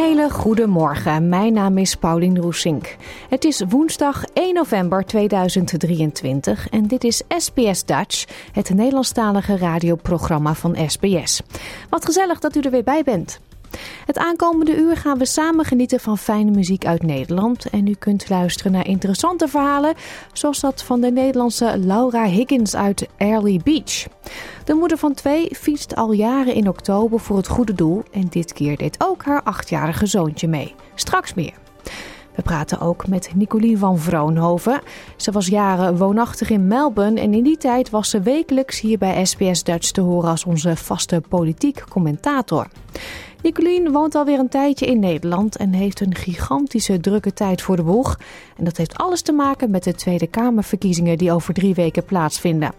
[0.00, 1.28] Hele goede morgen.
[1.28, 2.96] Mijn naam is Paulien Roesink.
[3.28, 10.76] Het is woensdag 1 november 2023 en dit is SBS Dutch, het Nederlandstalige radioprogramma van
[10.86, 11.40] SBS.
[11.90, 13.40] Wat gezellig dat u er weer bij bent.
[14.06, 17.70] Het aankomende uur gaan we samen genieten van fijne muziek uit Nederland.
[17.70, 19.94] En u kunt luisteren naar interessante verhalen,
[20.32, 24.06] zoals dat van de Nederlandse Laura Higgins uit Early Beach.
[24.64, 28.02] De moeder van twee fietst al jaren in oktober voor het goede doel.
[28.12, 30.74] En dit keer deed ook haar achtjarige zoontje mee.
[30.94, 31.54] Straks meer.
[32.34, 34.80] We praten ook met Nicolien van Vroonhoven.
[35.16, 39.24] Ze was jaren woonachtig in Melbourne en in die tijd was ze wekelijks hier bij
[39.24, 42.66] SBS Dutch te horen als onze vaste politiek commentator.
[43.42, 47.82] Nicolien woont alweer een tijdje in Nederland en heeft een gigantische drukke tijd voor de
[47.82, 48.18] boeg.
[48.56, 52.72] En dat heeft alles te maken met de Tweede Kamerverkiezingen die over drie weken plaatsvinden.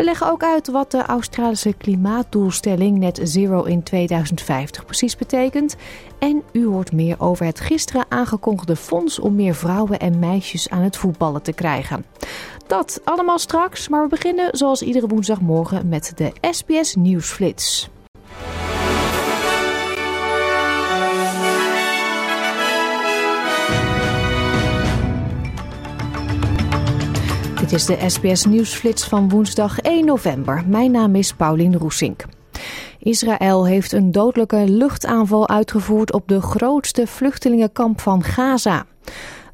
[0.00, 5.76] We leggen ook uit wat de Australische klimaatdoelstelling Net Zero in 2050 precies betekent.
[6.18, 10.82] En u hoort meer over het gisteren aangekondigde fonds om meer vrouwen en meisjes aan
[10.82, 12.04] het voetballen te krijgen.
[12.66, 17.90] Dat allemaal straks, maar we beginnen zoals iedere woensdagmorgen met de SBS Nieuwsflits.
[27.70, 30.64] Dit is de SBS Nieuwsflits van woensdag 1 november.
[30.66, 32.24] Mijn naam is Paulien Roesink.
[32.98, 38.86] Israël heeft een dodelijke luchtaanval uitgevoerd op de grootste vluchtelingenkamp van Gaza.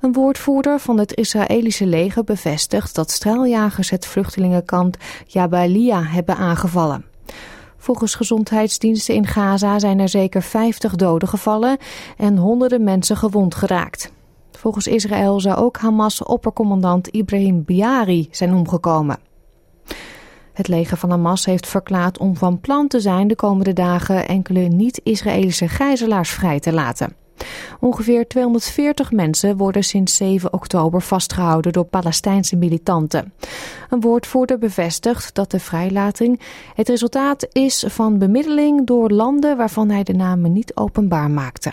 [0.00, 4.96] Een woordvoerder van het Israëlische leger bevestigt dat straaljagers het vluchtelingenkamp
[5.26, 7.04] Jabalia hebben aangevallen.
[7.76, 11.78] Volgens gezondheidsdiensten in Gaza zijn er zeker 50 doden gevallen
[12.16, 14.14] en honderden mensen gewond geraakt.
[14.56, 19.18] Volgens Israël zou ook Hamas-oppercommandant Ibrahim Biari zijn omgekomen.
[20.52, 24.60] Het leger van Hamas heeft verklaard om van plan te zijn de komende dagen enkele
[24.60, 27.16] niet-Israëlische gijzelaars vrij te laten.
[27.80, 33.32] Ongeveer 240 mensen worden sinds 7 oktober vastgehouden door Palestijnse militanten.
[33.90, 36.40] Een woordvoerder bevestigt dat de vrijlating
[36.74, 41.72] het resultaat is van bemiddeling door landen waarvan hij de namen niet openbaar maakte.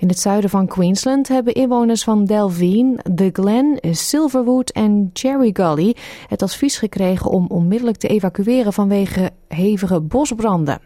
[0.00, 5.96] In het zuiden van Queensland hebben inwoners van Delvine, The Glen, Silverwood en Cherry Gully
[6.28, 10.80] het advies gekregen om onmiddellijk te evacueren vanwege hevige bosbranden.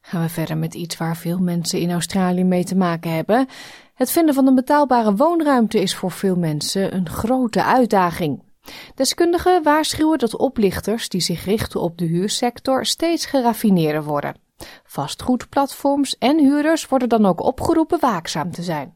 [0.00, 3.46] Gaan we verder met iets waar veel mensen in Australië mee te maken hebben.
[3.94, 8.48] Het vinden van een betaalbare woonruimte is voor veel mensen een grote uitdaging.
[8.94, 14.34] Deskundigen waarschuwen dat oplichters die zich richten op de huursector steeds geraffineerder worden.
[14.84, 18.94] Vastgoedplatforms en huurders worden dan ook opgeroepen waakzaam te zijn.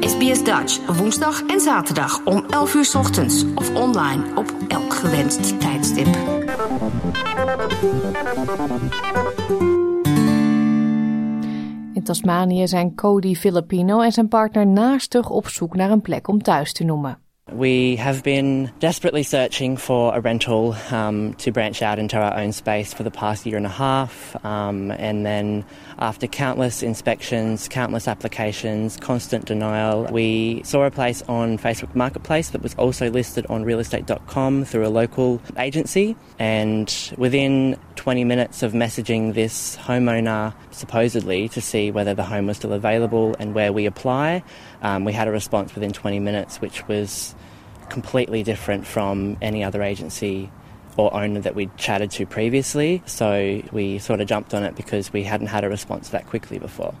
[0.00, 6.06] SBS Dutch, woensdag en zaterdag om 11 uur ochtends of online op elk gewenst tijdstip.
[11.92, 16.42] In Tasmanië zijn Cody Filipino en zijn partner naastig op zoek naar een plek om
[16.42, 17.25] thuis te noemen.
[17.52, 22.50] We have been desperately searching for a rental um, to branch out into our own
[22.50, 24.44] space for the past year and a half.
[24.44, 25.64] Um, and then,
[26.00, 32.62] after countless inspections, countless applications, constant denial, we saw a place on Facebook Marketplace that
[32.62, 36.16] was also listed on realestate.com through a local agency.
[36.40, 42.56] And within 20 minutes of messaging this homeowner, supposedly, to see whether the home was
[42.56, 44.42] still available and where we apply,
[44.82, 47.34] um, we had a response within 20 minutes, which was
[47.88, 50.50] completely different from any other agency
[50.96, 53.02] or owner that we'd chatted to previously.
[53.06, 56.58] So we sort of jumped on it because we hadn't had a response that quickly
[56.58, 56.94] before.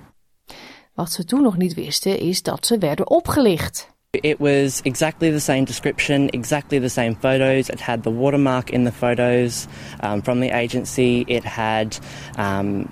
[0.94, 3.94] Wat ze toen nog niet wisten is dat ze werden opgelicht.
[4.10, 7.68] It was exactly the same description, exactly the same photos.
[7.68, 9.66] It had the watermark in the photos
[10.02, 11.24] um, from the agency.
[11.26, 11.98] It had,
[12.38, 12.88] um,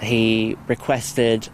[0.00, 1.48] he requested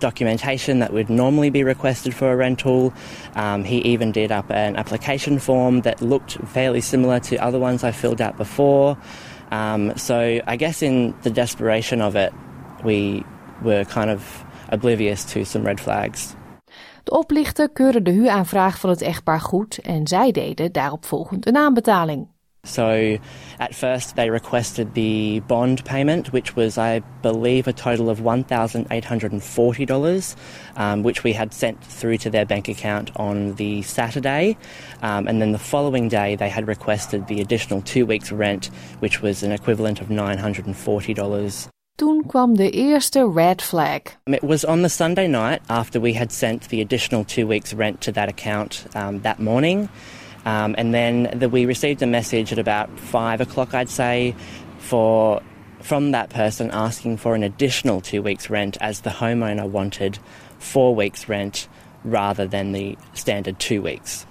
[0.00, 2.92] documentation that would normally be requested for a rental.
[3.34, 7.84] Um, he even did up an application form that looked fairly similar to other ones
[7.84, 8.96] I filled out before.
[9.50, 12.32] Um, so I guess in the desperation of it,
[12.84, 13.24] we
[13.62, 16.34] were kind of oblivious to some red flags.
[17.04, 21.56] De oplichter keurde de huuraanvraag van het echtpaar goed en zij deden daarop volgend een
[21.56, 22.28] aanbetaling.
[22.64, 23.18] So
[23.58, 30.36] at first they requested the bond payment, which was, I believe, a total of $1,840,
[30.76, 34.58] um, which we had sent through to their bank account on the Saturday.
[35.02, 38.66] Um, and then the following day they had requested the additional two weeks' rent,
[38.98, 41.68] which was an equivalent of $940.
[41.96, 44.12] Toen kwam de eerste red flag.
[44.26, 48.00] It was on the Sunday night after we had sent the additional two weeks' rent
[48.02, 49.90] to that account um, that morning.
[50.44, 54.34] Um, and then the, we received a message at about five o'clock, I'd say,
[54.78, 55.42] for
[55.80, 60.18] from that person asking for an additional two weeks' rent as the homeowner wanted
[60.58, 61.68] four weeks' rent
[62.04, 64.26] rather than the standard two weeks.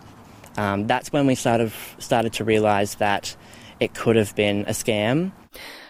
[0.58, 3.36] Um, that's when we of started to realize that
[3.80, 5.32] it could have been a scam.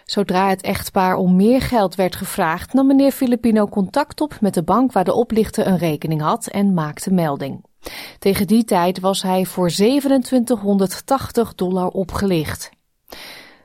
[0.04, 4.62] Zodra het echtpaar om meer geld werd gevraagd, nam meneer Filipino contact op met de
[4.62, 7.69] bank waar de oplichter een rekening had en maakte melding.
[8.18, 12.70] Tegen die tijd was hij voor 2780 dollar opgelicht.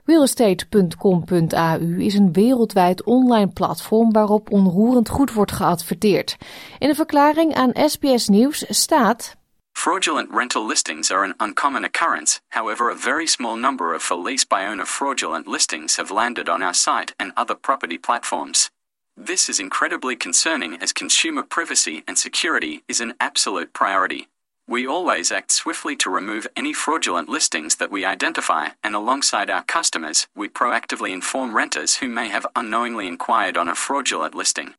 [0.05, 6.37] Realestate.com.au is een wereldwijd online platform waarop onroerend goed wordt geadverteerd.
[6.79, 9.35] In een verklaring aan SBS Nieuws staat.
[9.71, 14.45] Fraudulent rental listings are an uncommon occurrence, however, a very small number of for lease
[14.47, 18.69] by owner fraudulent listings have landed on our site and other property platforms.
[19.17, 24.27] This is incredibly concerning as consumer privacy and security is an absolute priority.
[24.67, 29.63] We always act swiftly to remove any fraudulent listings that we identify, and alongside our
[29.63, 34.73] customers, we proactively inform renters who may have unknowingly inquired on a fraudulent listing.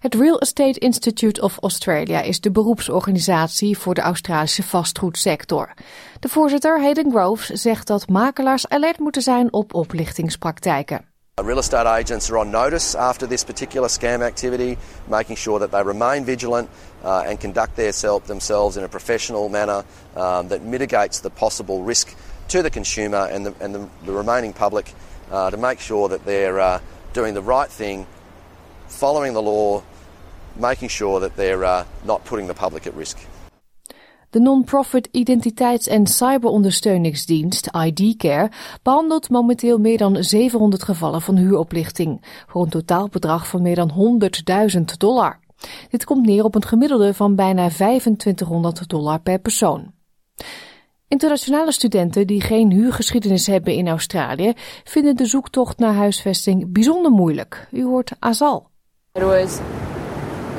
[0.00, 5.74] Het Real Estate Institute of Australia is de beroepsorganisatie voor de Australische vastgoedsector.
[6.20, 11.13] De voorzitter Hayden Groves zegt dat makelaars alert moeten zijn op oplichtingspraktijken.
[11.42, 15.82] Real estate agents are on notice after this particular scam activity, making sure that they
[15.82, 16.70] remain vigilant
[17.02, 22.14] uh, and conduct themselves in a professional manner um, that mitigates the possible risk
[22.46, 24.94] to the consumer and the, and the, the remaining public
[25.32, 26.80] uh, to make sure that they're uh,
[27.14, 28.06] doing the right thing,
[28.86, 29.82] following the law,
[30.54, 33.18] making sure that they're uh, not putting the public at risk.
[34.34, 38.50] De non-profit identiteits- en cyberondersteuningsdienst ID-Care
[38.82, 44.20] behandelt momenteel meer dan 700 gevallen van huuroplichting voor een totaalbedrag van meer dan
[44.76, 45.40] 100.000 dollar.
[45.90, 49.92] Dit komt neer op een gemiddelde van bijna 2500 dollar per persoon.
[51.08, 54.52] Internationale studenten die geen huurgeschiedenis hebben in Australië
[54.84, 57.68] vinden de zoektocht naar huisvesting bijzonder moeilijk.
[57.72, 58.70] U hoort Azal.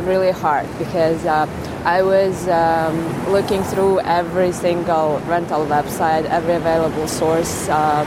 [0.06, 1.48] Really hard because uh,
[1.86, 2.98] I was um,
[3.32, 8.06] looking through every single rental website, every available source uh,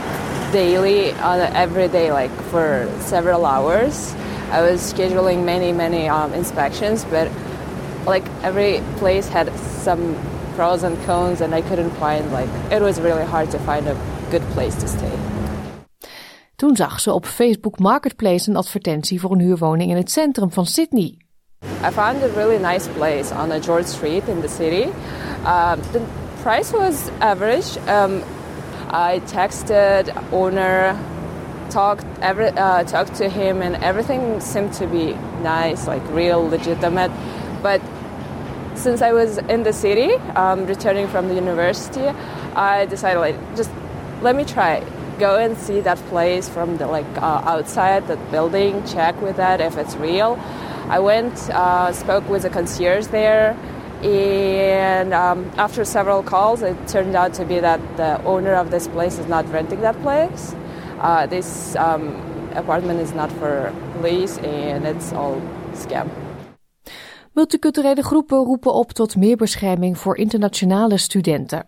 [0.51, 4.15] daily, on every day, like for several hours.
[4.51, 7.29] I was scheduling many, many um, inspections, but
[8.05, 9.53] like every place had
[9.83, 10.15] some
[10.55, 13.95] pros and cons, and I couldn't find like it was really hard to find a
[14.31, 15.17] good place to stay.
[16.55, 20.65] Toen zag ze op Facebook Marketplace een advertentie voor een huurwoning in het centrum van
[20.65, 21.17] Sydney.
[21.81, 24.91] I found a really nice place on a George Street in the city.
[25.45, 26.05] Um, the
[26.41, 27.77] price was average.
[27.87, 28.21] Um,
[28.89, 30.99] I texted owner,
[31.69, 37.11] talked every, uh, talked to him, and everything seemed to be nice, like real, legitimate.
[37.63, 37.81] But
[38.75, 42.07] since I was in the city, um, returning from the university,
[42.55, 43.71] I decided like just
[44.21, 44.83] let me try
[45.17, 49.61] go and see that place from the like uh, outside that building, check with that
[49.61, 50.37] if it's real.
[50.89, 53.55] I went, uh, spoke with the concierge there,
[54.01, 58.87] and um, after several calls, it turned out to be that the owner of this
[58.87, 60.55] place is not renting that place.
[60.99, 62.15] Uh, this um,
[62.55, 65.41] apartment is not for lease, and it's all
[65.73, 66.09] scam.
[67.33, 71.65] Multiculturele groepen roepen op tot meer bescherming voor internationale studenten.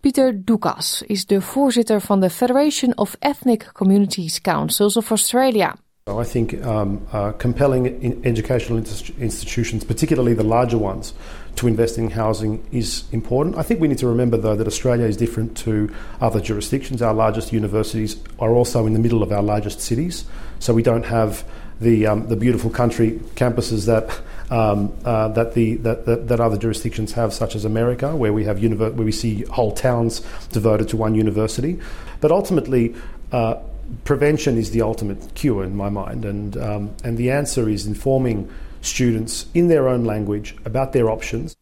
[0.00, 5.74] Pieter Dukas is de voorzitter van de Federation of Ethnic Communities Councils of Australia.
[6.08, 11.12] I think um, uh, compelling in educational institutions, particularly the larger ones,
[11.56, 13.56] to invest in housing is important.
[13.56, 17.02] I think we need to remember, though, that Australia is different to other jurisdictions.
[17.02, 20.24] Our largest universities are also in the middle of our largest cities,
[20.60, 21.44] so we don't have
[21.80, 26.56] the um, the beautiful country campuses that um, uh, that the that, that, that, other
[26.56, 30.20] jurisdictions have, such as America, where we have univer- where we see whole towns
[30.52, 31.80] devoted to one university.
[32.20, 32.94] But ultimately.
[33.30, 33.56] Uh,
[34.04, 38.48] prevention is the ultimate cure in my mind, and um, and the answer is informing
[38.80, 41.56] students in their own language about their options.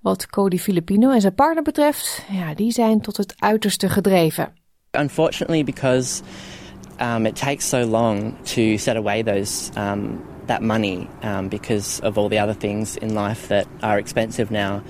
[0.00, 4.52] Wat Cody Filipino en zijn partner betreft, ja, die zijn tot het uiterste gedreven.
[4.98, 6.22] Unfortunately, because
[7.00, 12.16] um, it takes so long to set away those um, that money um, because of
[12.16, 14.80] all the other things in life that are expensive now.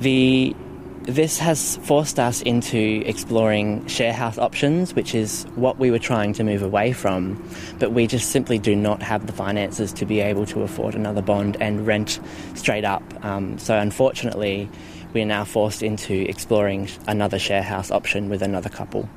[0.00, 0.54] The
[1.04, 6.32] this has forced us into exploring share house options, which is what we were trying
[6.34, 7.42] to move away from,
[7.78, 11.22] but we just simply do not have the finances to be able to afford another
[11.22, 12.20] bond and rent
[12.54, 13.02] straight up.
[13.24, 14.68] Um, so, unfortunately,
[15.12, 19.08] we are now forced into exploring another share house option with another couple.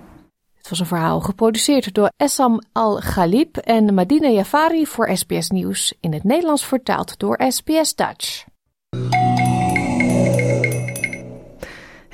[0.56, 6.14] Het was een verhaal geproduceerd door Essam Al-Ghalib en Madina Jafari voor SBS Nieuws, in
[6.14, 8.46] het Nederlands vertaald door SBS Dutch.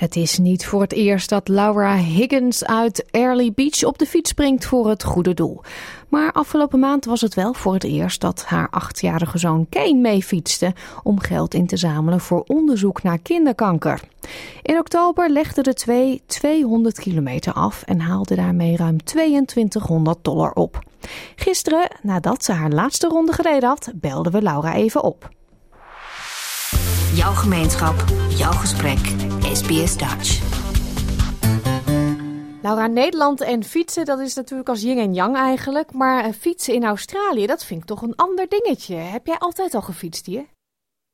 [0.01, 4.29] Het is niet voor het eerst dat Laura Higgins uit Early Beach op de fiets
[4.29, 5.61] springt voor het goede doel.
[6.09, 10.23] Maar afgelopen maand was het wel voor het eerst dat haar achtjarige zoon Kane mee
[10.23, 14.01] fietste om geld in te zamelen voor onderzoek naar kinderkanker.
[14.61, 20.79] In oktober legden de twee 200 kilometer af en haalden daarmee ruim 2200 dollar op.
[21.35, 25.29] Gisteren, nadat ze haar laatste ronde gereden had, belden we Laura even op.
[27.13, 28.99] Jouw gemeenschap, jouw gesprek,
[29.53, 30.41] SBS Dutch.
[32.61, 35.93] Laura, Nederland en fietsen, dat is natuurlijk als yin en yang eigenlijk.
[35.93, 38.95] Maar eh, fietsen in Australië, dat vind ik toch een ander dingetje.
[38.95, 40.45] Heb jij altijd al gefietst hier?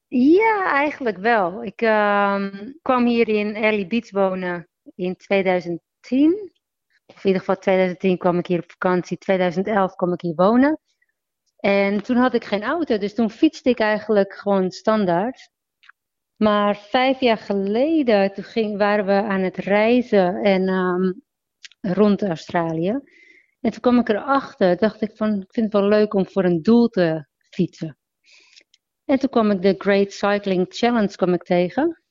[0.07, 1.63] Ja, eigenlijk wel.
[1.63, 2.45] Ik uh,
[2.81, 6.51] kwam hier in Early Beach wonen in 2010.
[7.05, 9.17] Of in ieder geval 2010 kwam ik hier op vakantie.
[9.17, 10.79] 2011 kwam ik hier wonen.
[11.57, 15.49] En toen had ik geen auto, dus toen fietste ik eigenlijk gewoon standaard.
[16.37, 21.21] Maar vijf jaar geleden, toen ging, waren we aan het reizen en um,
[21.81, 22.99] rond Australië.
[23.61, 26.43] En toen kwam ik erachter, dacht ik van, ik vind het wel leuk om voor
[26.43, 27.97] een doel te fietsen.
[29.05, 32.01] En toen kwam ik de Great Cycling Challenge kwam ik tegen.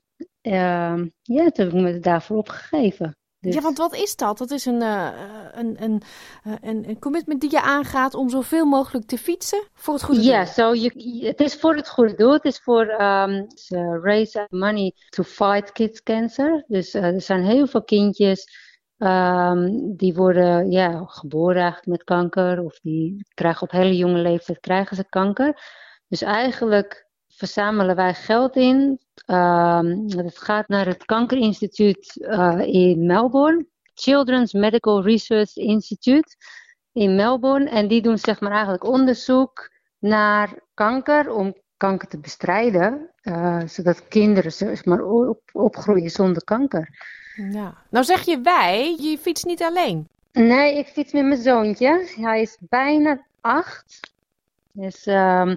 [0.42, 3.16] Uh, ja, toen heb ik me daarvoor opgegeven.
[3.46, 3.54] Dus...
[3.54, 4.38] Ja, want wat is dat?
[4.38, 5.08] Dat is een, uh,
[5.52, 6.02] een, een,
[6.46, 10.20] uh, een, een, commitment die je aangaat om zoveel mogelijk te fietsen voor het goede
[10.20, 10.30] doel.
[10.30, 10.74] Ja, so
[11.26, 12.32] het is voor het goede doel.
[12.32, 13.46] Het is voor um,
[14.02, 16.64] raise money to fight kids cancer.
[16.66, 18.48] Dus uh, er zijn heel veel kindjes
[18.98, 22.64] um, die worden ja, geboren eigenlijk met kanker.
[22.64, 25.60] Of die krijgen op hele jonge leeftijd krijgen ze kanker.
[26.08, 29.00] Dus eigenlijk verzamelen wij geld in.
[29.26, 33.66] Um, het gaat naar het Kankerinstituut uh, in Melbourne.
[33.95, 36.37] Children's Medical Research Institute
[36.92, 37.71] in Melbourne.
[37.71, 43.11] En die doen zeg maar eigenlijk onderzoek naar kanker om kanker te bestrijden.
[43.23, 46.88] Uh, zodat kinderen zeg maar, op, opgroeien zonder kanker.
[47.50, 47.75] Ja.
[47.90, 50.09] Nou zeg je wij, je fietst niet alleen.
[50.33, 52.09] Nee, ik fiets met mijn zoontje.
[52.21, 54.00] Hij is bijna acht.
[54.73, 55.56] Dus um,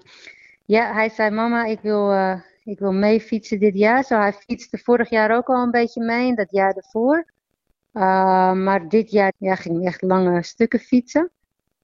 [0.66, 4.04] ja, hij zei, mama, ik wil, uh, ik wil mee fietsen dit jaar.
[4.04, 7.26] Zo, hij fietste vorig jaar ook al een beetje mee en dat jaar ervoor.
[7.94, 11.30] Uh, maar dit jaar ja, ging hij echt lange stukken fietsen.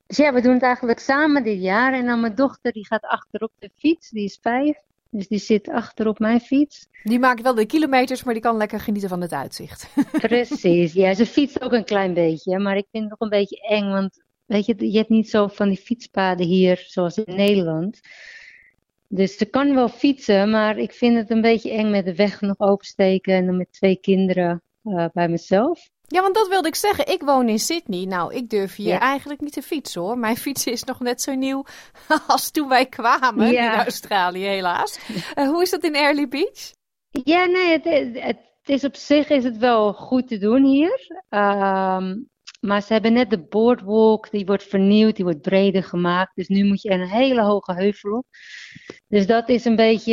[0.08, 1.94] Dus ja, we doen het eigenlijk samen dit jaar.
[1.94, 4.78] En dan mijn dochter, die gaat achterop de fiets, die is vijf.
[5.10, 6.88] Dus die zit achter op mijn fiets.
[7.04, 9.90] Die maakt wel de kilometers, maar die kan lekker genieten van het uitzicht.
[10.12, 11.14] Precies, ja.
[11.14, 13.90] Ze fietst ook een klein beetje, maar ik vind het nog een beetje eng.
[13.90, 18.00] Want weet je, je hebt niet zo van die fietspaden hier zoals in Nederland.
[19.16, 22.42] Dus ze kan wel fietsen, maar ik vind het een beetje eng met de weg
[22.42, 25.90] nog oversteken en dan met twee kinderen uh, bij mezelf.
[26.08, 27.08] Ja, want dat wilde ik zeggen.
[27.08, 28.06] Ik woon in Sydney.
[28.06, 30.18] Nou, ik durf hier eigenlijk niet te fietsen hoor.
[30.18, 31.64] Mijn fiets is nog net zo nieuw
[32.28, 35.00] als toen wij kwamen in Australië, helaas.
[35.36, 36.72] Uh, hoe is dat in Early Beach?
[37.10, 37.84] Ja, nee, het,
[38.24, 41.24] het, is op zich is het wel goed te doen hier.
[41.30, 42.30] Um,
[42.66, 46.36] maar ze hebben net de boardwalk, die wordt vernieuwd, die wordt breder gemaakt.
[46.36, 48.26] Dus nu moet je een hele hoge heuvel op.
[49.08, 50.12] Dus dat is een beetje,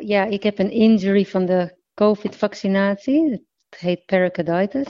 [0.00, 3.30] ja, ik heb een injury van de COVID-vaccinatie.
[3.68, 4.86] Het heet pericarditis.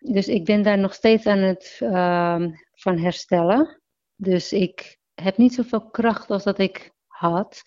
[0.00, 3.80] Dus ik ben daar nog steeds aan het uh, van herstellen.
[4.16, 7.62] Dus ik heb niet zoveel kracht als dat ik had.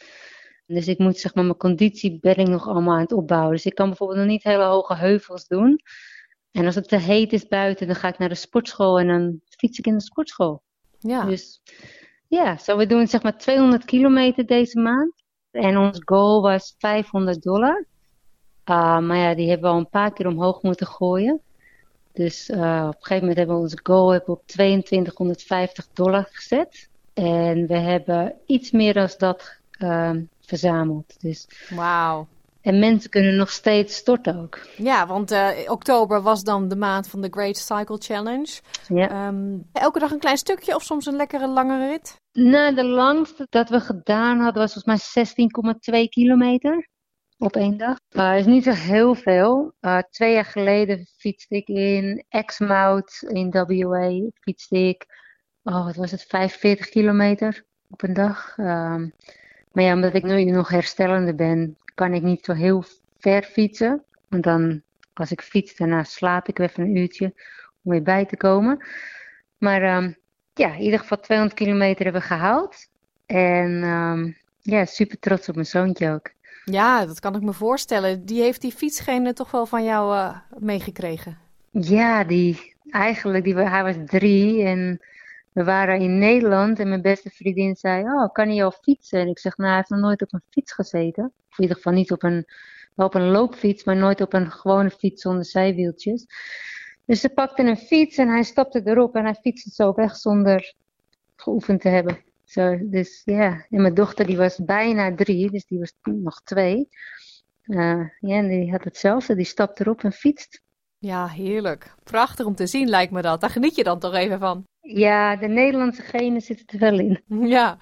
[0.66, 3.52] Dus ik moet zeg maar mijn conditie ben ik nog allemaal aan het opbouwen.
[3.52, 5.82] Dus ik kan bijvoorbeeld nog niet hele hoge heuvels doen.
[6.60, 9.40] En als het te heet is buiten, dan ga ik naar de sportschool en dan
[9.50, 10.62] fiets ik in de sportschool.
[11.00, 11.26] Ja.
[11.26, 11.62] Dus
[12.28, 15.14] ja, zo we doen zeg maar 200 kilometer deze maand.
[15.52, 17.86] En ons goal was 500 dollar.
[18.66, 21.42] Uh, maar ja, die hebben we al een paar keer omhoog moeten gooien.
[22.14, 26.90] Dus uh, op een gegeven moment hebben we onze goal hebben op 2250 dollar gezet.
[27.14, 30.12] En we hebben iets meer dan dat uh,
[30.42, 31.22] verzameld.
[31.22, 32.28] Dus Wauw.
[32.62, 34.60] En mensen kunnen nog steeds storten ook.
[34.78, 38.60] Ja, want uh, oktober was dan de maand van de Great Cycle Challenge.
[38.88, 39.28] Ja.
[39.28, 42.22] Um, elke dag een klein stukje of soms een lekkere langere rit?
[42.32, 46.88] Nou, de langste dat we gedaan hadden was volgens mij 16,2 kilometer
[47.38, 47.98] op één dag.
[48.10, 49.74] Uh, is niet zo heel veel.
[49.82, 54.30] Uh, twee jaar geleden fietste ik in Exmouth in WA.
[54.42, 55.06] Fietste ik,
[55.64, 58.58] oh wat was het, 45 kilometer op een dag.
[58.58, 59.14] Um,
[59.72, 62.84] maar ja, omdat ik nu nog herstellende ben, kan ik niet zo heel
[63.18, 64.04] ver fietsen.
[64.28, 64.82] Want dan,
[65.14, 67.34] als ik fiets, daarna slaap ik even een uurtje
[67.84, 68.86] om weer bij te komen.
[69.58, 70.18] Maar um,
[70.54, 72.88] ja, in ieder geval 200 kilometer hebben we gehaald.
[73.26, 76.32] En um, ja, super trots op mijn zoontje ook.
[76.66, 78.26] Ja, dat kan ik me voorstellen.
[78.26, 81.38] Die heeft die fietsgene toch wel van jou uh, meegekregen?
[81.72, 85.00] Ja, die, eigenlijk, die, hij was drie en
[85.60, 89.20] we waren in Nederland en mijn beste vriendin zei, oh, kan hij al fietsen?
[89.20, 91.24] En ik zeg, nou, hij heeft nog nooit op een fiets gezeten.
[91.24, 92.46] Of in ieder geval niet op een,
[92.96, 96.26] op een loopfiets, maar nooit op een gewone fiets zonder zijwieltjes.
[97.06, 100.74] Dus ze pakte een fiets en hij stapte erop en hij fietste zo weg zonder
[101.36, 102.18] geoefend te hebben.
[102.90, 106.90] Dus ja, en mijn dochter die was bijna drie, dus die was nog twee.
[107.64, 110.62] Ja, en die had hetzelfde, die stapte erop en fietst.
[111.00, 111.94] Ja, heerlijk.
[112.04, 113.42] Prachtig om te zien lijkt me dat.
[113.42, 114.64] Daar geniet je dan toch even van.
[114.92, 117.24] Ja, de Nederlandse genen zitten er wel in.
[117.50, 117.78] Ja,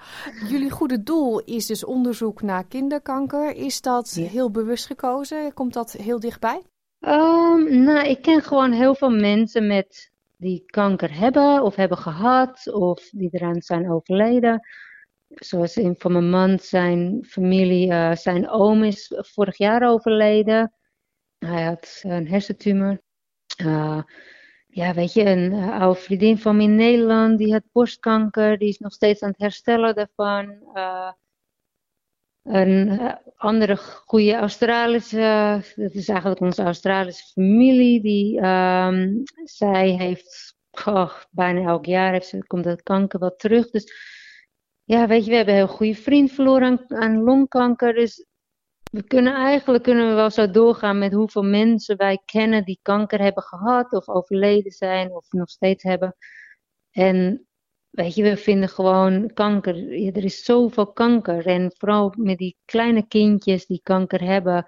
[0.48, 3.56] jullie goede doel is dus onderzoek naar kinderkanker.
[3.56, 5.54] Is dat heel bewust gekozen?
[5.54, 6.62] Komt dat heel dichtbij?
[7.00, 12.72] Um, nou, ik ken gewoon heel veel mensen met die kanker hebben of hebben gehad
[12.72, 14.60] of die eraan zijn overleden.
[15.28, 20.72] Zoals in van mijn man, zijn familie, uh, zijn oom is vorig jaar overleden.
[21.38, 23.00] Hij had een hersentumor.
[23.62, 24.02] Uh,
[24.70, 28.68] ja, weet je, een uh, oude vriendin van me in Nederland, die had borstkanker, die
[28.68, 30.58] is nog steeds aan het herstellen daarvan.
[30.74, 31.12] Uh,
[32.42, 40.56] een uh, andere goede Australische, dat is eigenlijk onze Australische familie, die, um, zij heeft,
[41.30, 43.70] bijna elk jaar heeft ze, komt dat kanker wel terug.
[43.70, 43.92] Dus
[44.84, 47.94] ja, weet je, we hebben een heel goede vriend verloren aan, aan longkanker.
[47.94, 48.26] Dus
[48.90, 53.20] we kunnen eigenlijk kunnen we wel zo doorgaan met hoeveel mensen wij kennen die kanker
[53.20, 56.16] hebben gehad of overleden zijn of nog steeds hebben.
[56.90, 57.46] En
[57.90, 59.98] weet je, we vinden gewoon kanker.
[59.98, 61.46] Ja, er is zoveel kanker.
[61.46, 64.66] En vooral met die kleine kindjes die kanker hebben.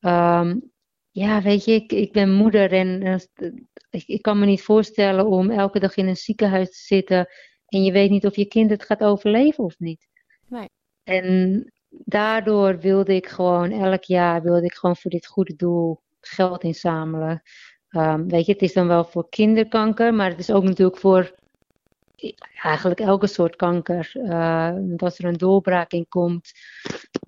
[0.00, 0.70] Um,
[1.10, 3.52] ja, weet je, ik, ik ben moeder en uh,
[3.90, 7.28] ik, ik kan me niet voorstellen om elke dag in een ziekenhuis te zitten
[7.66, 10.08] en je weet niet of je kind het gaat overleven of niet.
[10.48, 10.68] Nee.
[11.02, 16.62] En daardoor wilde ik gewoon elk jaar wilde ik gewoon voor dit goede doel geld
[16.62, 17.42] inzamelen.
[17.90, 21.34] Um, weet je, het is dan wel voor kinderkanker, maar het is ook natuurlijk voor
[22.62, 24.10] eigenlijk elke soort kanker.
[24.14, 26.52] Uh, als er een doorbraak in komt,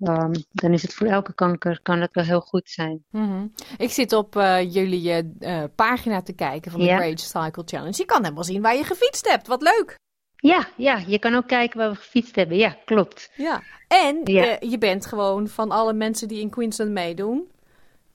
[0.01, 3.03] um, dan is het voor elke kanker kan het wel heel goed zijn.
[3.09, 3.53] Mm -hmm.
[3.77, 6.97] Ik zit op uh, jullie uh, pagina te kijken van de ja.
[6.97, 7.97] Great Cycle Challenge.
[7.97, 9.47] Je kan helemaal zien waar je gefietst hebt.
[9.47, 9.99] Wat leuk!
[10.41, 12.57] Ja, ja, je kan ook kijken waar we gefietst hebben.
[12.57, 13.31] Ja, klopt.
[13.35, 14.61] Ja, en ja.
[14.63, 17.51] Uh, je bent gewoon van alle mensen die in Queensland meedoen,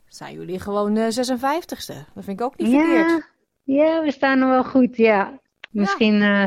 [0.08, 1.94] zijn jullie gewoon uh, 56ste.
[2.14, 3.30] Dat vind ik ook niet ja, verkeerd.
[3.62, 5.40] Ja, we staan er wel goed, ja.
[5.70, 6.44] Misschien uh,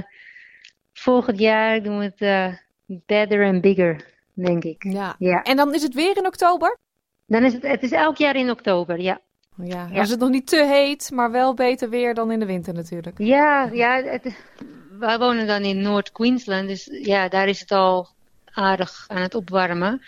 [0.93, 2.59] volgend jaar doen we het
[3.05, 4.05] better and bigger.
[4.33, 4.83] denk ik.
[4.83, 5.15] Ja.
[5.19, 5.43] Ja.
[5.43, 6.77] En dan is het weer in oktober?
[7.25, 9.21] Dan is het, het is elk jaar in oktober, ja.
[9.63, 10.01] Ja, dan Ja.
[10.01, 13.17] is het nog niet te heet, maar wel beter weer dan in de winter natuurlijk.
[13.17, 14.35] Ja, ja het,
[14.99, 18.07] wij wonen dan in Noord-Queensland, dus ja, daar is het al
[18.45, 20.01] aardig aan het opwarmen.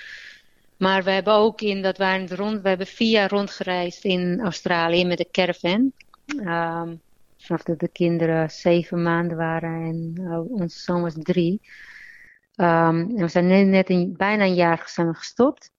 [0.78, 5.06] Maar we hebben ook in, dat waren rond, we hebben vier jaar rondgereisd in Australië
[5.06, 5.92] met de caravan.
[6.26, 6.96] Ehm,
[7.38, 11.62] vanaf dat de kinderen zeven maanden waren en uh, onze zoon was drie.
[12.56, 15.72] Ehm, en we zijn net, bijna een jaar we gestopt.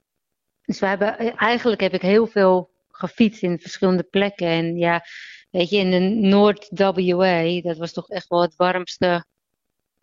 [0.64, 4.46] Dus we hebben, eigenlijk heb ik heel veel gefietst in verschillende plekken.
[4.46, 5.04] En ja,
[5.52, 9.24] weet je, in de Noord-WA, dat was toch echt wel het warmste.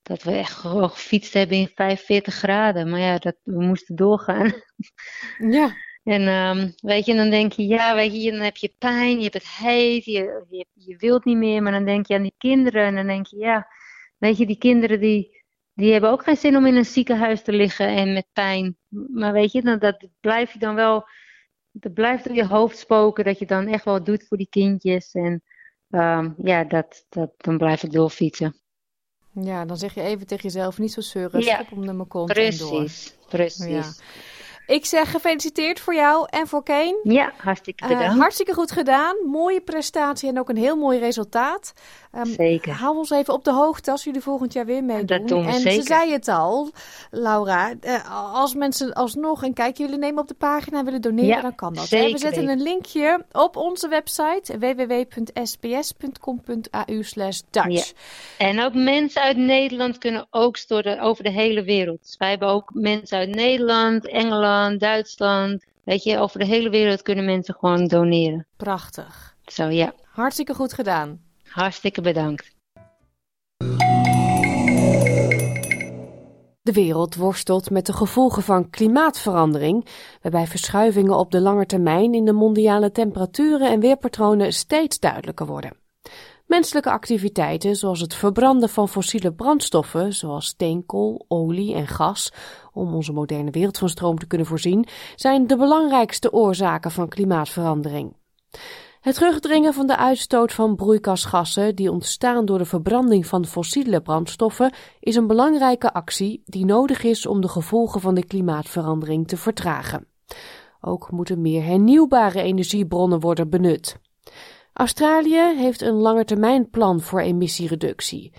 [0.01, 2.89] Dat we echt gewoon gefietst hebben in 45 graden.
[2.89, 4.53] Maar ja, dat, we moesten doorgaan.
[5.37, 5.75] Ja.
[6.03, 9.21] En ehm, weet je, dan denk je, ja, weet je, dan heb je pijn, je
[9.21, 11.63] hebt het heet, je, je, je wilt niet meer.
[11.63, 13.67] Maar dan denk je aan die kinderen en dan denk je, ja,
[14.17, 17.51] weet je, die kinderen die, die hebben ook geen zin om in een ziekenhuis te
[17.51, 18.77] liggen en met pijn.
[18.89, 21.07] Maar weet je, dan, dat blijf je dan wel,
[21.71, 25.11] dat blijft door je hoofd spoken, dat je dan echt wel doet voor die kindjes.
[25.11, 25.43] En
[25.89, 28.55] ehm, ja, dat, dat, dan blijf ik doorfietsen.
[29.33, 32.29] Ja, dan zeg je even tegen jezelf, niet zo zeuren, Ja, hem naar mijn kont
[32.29, 32.69] en door.
[32.69, 33.65] Precies, precies.
[33.67, 33.93] Ja.
[34.69, 36.99] Ik zeg gefeliciteerd voor jou en voor Kane.
[37.03, 38.19] Ja, hartstikke Eh, bedankt.
[38.19, 39.15] hartstikke goed gedaan.
[39.25, 41.73] Mooie prestatie en ook een heel mooi resultaat.
[42.11, 42.73] Ehm, Zeker.
[42.73, 45.05] Hou ons even op de hoogte als jullie volgend jaar weer meedoen.
[45.05, 45.83] Dat doen we en ze zeker.
[45.85, 46.69] zei het al,
[47.11, 47.73] Laura.
[47.81, 51.41] eh, als mensen alsnog een kijkje willen nemen op de pagina en willen doneren, Ja,
[51.41, 51.87] dan kan dat.
[51.87, 57.03] zeker we zetten een linkje op onze website www.sbs.com.au
[57.49, 57.67] Dutch.
[57.69, 57.83] Ja.
[58.37, 61.99] En ook mensen uit Nederland kunnen ook storten over de hele wereld.
[62.01, 65.65] Dus wij hebben ook mensen uit Nederland, Engeland, Duitsland.
[65.83, 68.47] Weet je, over de hele wereld kunnen mensen gewoon doneren.
[68.57, 69.35] Prachtig.
[69.45, 71.19] Zo ja, Hartstikke goed gedaan.
[71.43, 72.57] hartstikke bedankt.
[76.61, 79.87] De wereld worstelt met de gevolgen van klimaatverandering,
[80.21, 85.77] waarbij verschuivingen op de lange termijn in de mondiale temperaturen en weerpatronen steeds duidelijker worden.
[86.45, 92.31] Menselijke activiteiten, zoals het verbranden van fossiele brandstoffen, zoals steenkool, olie en gas,
[92.79, 98.13] om onze moderne wereld van stroom te kunnen voorzien, zijn de belangrijkste oorzaken van klimaatverandering.
[98.99, 104.73] Het terugdringen van de uitstoot van broeikasgassen die ontstaan door de verbranding van fossiele brandstoffen
[104.99, 110.07] is een belangrijke actie die nodig is om de gevolgen van de klimaatverandering te vertragen.
[110.81, 113.97] Ook moeten meer hernieuwbare energiebronnen worden benut.
[114.73, 118.33] Australië heeft een langetermijnplan voor emissiereductie.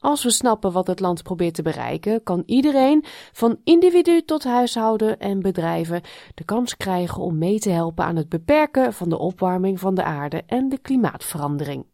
[0.00, 5.18] Als we snappen wat het land probeert te bereiken, kan iedereen, van individu tot huishouden
[5.18, 6.02] en bedrijven,
[6.34, 10.02] de kans krijgen om mee te helpen aan het beperken van de opwarming van de
[10.02, 11.86] aarde en de klimaatverandering.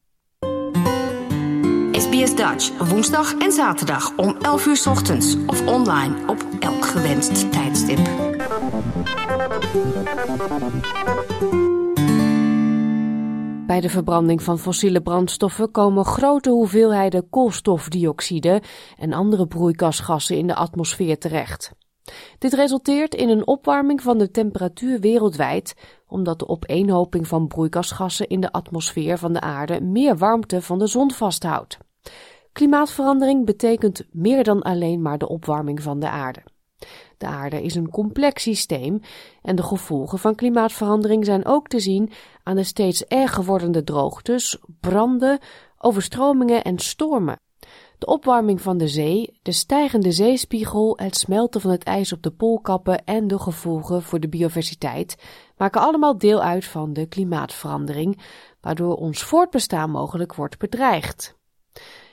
[1.93, 7.99] SBS Dutch, woensdag en zaterdag om 11 uur ochtends of online op elk gewenst tijdstip.
[13.67, 18.63] Bij de verbranding van fossiele brandstoffen komen grote hoeveelheden koolstofdioxide
[18.99, 21.73] en andere broeikasgassen in de atmosfeer terecht.
[22.39, 25.75] Dit resulteert in een opwarming van de temperatuur wereldwijd,
[26.07, 30.87] omdat de opeenhoping van broeikasgassen in de atmosfeer van de aarde meer warmte van de
[30.87, 31.79] zon vasthoudt.
[32.53, 36.43] Klimaatverandering betekent meer dan alleen maar de opwarming van de aarde.
[37.19, 39.01] De aarde is een complex systeem
[39.43, 42.11] en de gevolgen van klimaatverandering zijn ook te zien
[42.43, 45.39] aan de steeds erger wordende droogtes, branden,
[45.79, 47.39] overstromingen en stormen.
[47.99, 52.31] De opwarming van de zee, de stijgende zeespiegel, het smelten van het ijs op de
[52.31, 55.17] poolkappen en de gevolgen voor de biodiversiteit
[55.57, 58.23] maken allemaal deel uit van de klimaatverandering,
[58.61, 61.37] waardoor ons voortbestaan mogelijk wordt bedreigd.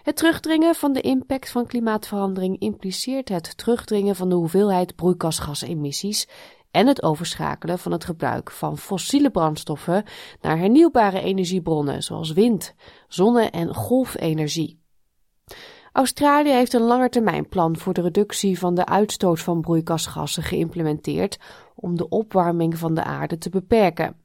[0.02, 6.28] Het terugdringen van de impact van klimaatverandering impliceert het terugdringen van de hoeveelheid broeikasgasemissies
[6.72, 10.04] en het overschakelen van het gebruik van fossiele brandstoffen
[10.42, 12.74] naar hernieuwbare energiebronnen zoals wind,
[13.08, 14.80] zonne- en golfenergie.
[15.92, 21.38] Australië heeft een langetermijnplan voor de reductie van de uitstoot van broeikasgassen geïmplementeerd
[21.76, 24.21] om de opwarming van de aarde te beperken.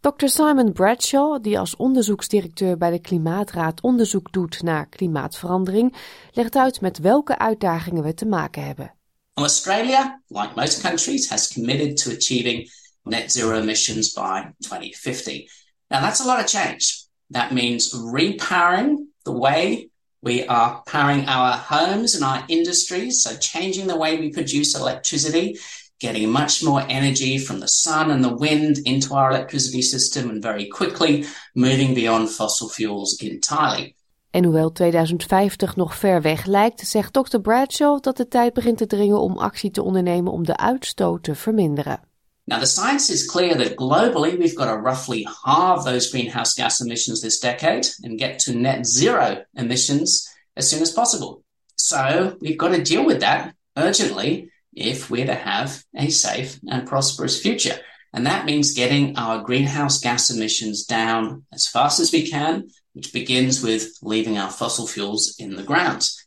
[0.00, 0.28] Dr.
[0.28, 5.94] Simon Bradshaw, die als onderzoeksdirecteur bij de Klimaatraad onderzoek doet naar klimaatverandering,
[6.32, 8.94] legt uit met welke uitdagingen we te maken hebben.
[9.34, 12.70] Australia, like most countries, has committed to achieving
[13.02, 15.50] net zero emissions by 2050.
[15.88, 17.06] Now, that's a lot of change.
[17.30, 19.88] That means repowering the way
[20.20, 25.58] we are powering our homes and our industries, so changing the way we produce electricity,
[26.04, 30.42] getting much more energy from the sun and the wind into our electricity system, and
[30.42, 33.94] very quickly moving beyond fossil fuels entirely.
[34.30, 37.38] En hoewel 2050 nog ver weg lijkt, zegt Dr.
[37.38, 41.34] Bradshaw dat de tijd begint te dringen om actie te ondernemen om de uitstoot te
[41.34, 42.00] verminderen.
[42.46, 46.80] Now, the science is clear that globally we've got to roughly halve those greenhouse gas
[46.80, 51.42] emissions this decade and get to net zero emissions as soon as possible.
[51.74, 56.86] So, we've got to deal with that urgently if we're to have a safe and
[56.86, 57.78] prosperous future.
[58.10, 63.12] And that means getting our greenhouse gas emissions down as fast as we can, which
[63.12, 66.26] begins with leaving our fossil fuels in the ground.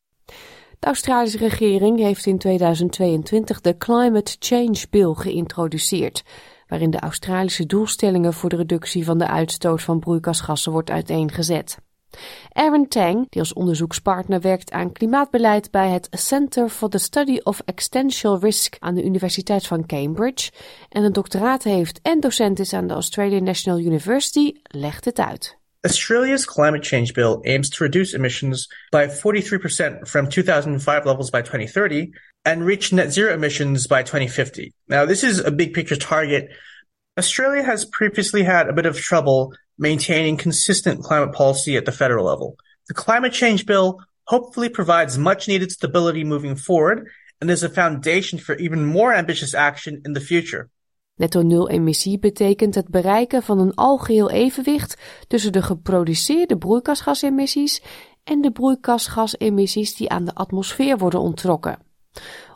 [0.80, 6.24] De Australische regering heeft in 2022 de Climate Change Bill geïntroduceerd,
[6.68, 11.78] waarin de Australische doelstellingen voor de reductie van de uitstoot van broeikasgassen wordt uiteengezet.
[12.52, 17.62] Aaron Tang, die als onderzoekspartner werkt aan klimaatbeleid bij het Center for the Study of
[17.66, 20.52] Existential Risk aan de Universiteit van Cambridge
[20.90, 25.58] en een doctoraat heeft en docent is aan de Australian National University, legt het uit.
[25.82, 32.14] Australia's climate change bill aims to reduce emissions by 43% from 2005 levels by 2030
[32.42, 34.74] and reach net zero emissions by 2050.
[34.86, 36.50] Now, this is a big picture target.
[37.16, 42.26] Australia has previously had a bit of trouble maintaining consistent climate policy at the federal
[42.26, 42.56] level.
[42.88, 47.08] The climate change bill hopefully provides much needed stability moving forward
[47.40, 50.70] and is a foundation for even more ambitious action in the future.
[51.16, 57.82] Netto nul emissie betekent het bereiken van een algeheel evenwicht tussen de geproduceerde broeikasgasemissies
[58.24, 61.80] en de broeikasgasemissies die aan de atmosfeer worden onttrokken.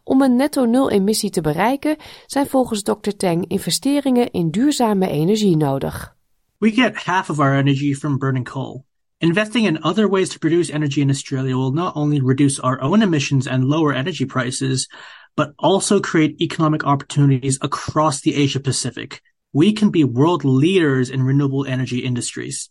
[0.03, 3.09] Om een netto nul emissie te bereiken zijn volgens Dr.
[3.17, 6.15] Tang investeringen in duurzame energie nodig.
[6.61, 8.85] We get half of our energy from burning coal.
[9.19, 13.01] Investing in other ways to produce energy in Australia will not only reduce our own
[13.01, 14.87] emissions and lower energy prices,
[15.35, 19.23] but also create economic opportunities across the Asia Pacific.
[19.51, 22.69] We can be world leaders in renewable energy industries.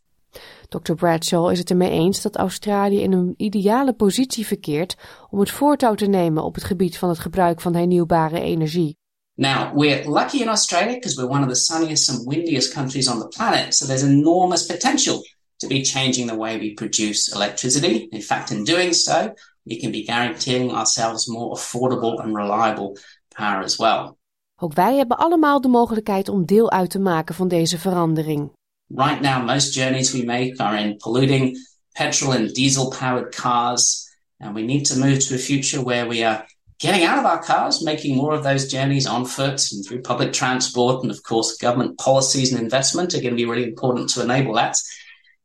[0.68, 0.94] Dr.
[0.94, 4.96] Bradshaw is het ermee eens dat Australië in een ideale positie verkeert
[5.30, 8.99] om het voortouw te nemen op het gebied van het gebruik van hernieuwbare energie.
[9.40, 13.20] Now, we're lucky in Australia because we're one of the sunniest and windiest countries on
[13.20, 15.22] the planet, so there's enormous potential
[15.60, 18.10] to be changing the way we produce electricity.
[18.12, 22.98] In fact, in doing so, we can be guaranteeing ourselves more affordable and reliable
[23.34, 24.18] power as well.
[24.56, 28.52] Ook wij hebben allemaal de mogelijkheid om deel uit te maken van deze verandering.
[28.86, 31.58] Right now, most journeys we make are in polluting
[31.92, 36.26] petrol and diesel powered cars, and we need to move to a future where we
[36.26, 36.46] are
[36.80, 40.32] getting out of our cars, making more of those journeys on foot and through public
[40.32, 41.02] transport.
[41.02, 44.54] And of course, government policies and investment are going to be really important to enable
[44.54, 44.76] that.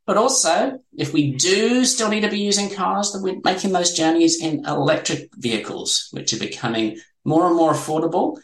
[0.06, 3.94] But also, if we do still need to be using cars, then we're making those
[3.94, 8.40] journeys in electric vehicles, which are becoming more and more affordable.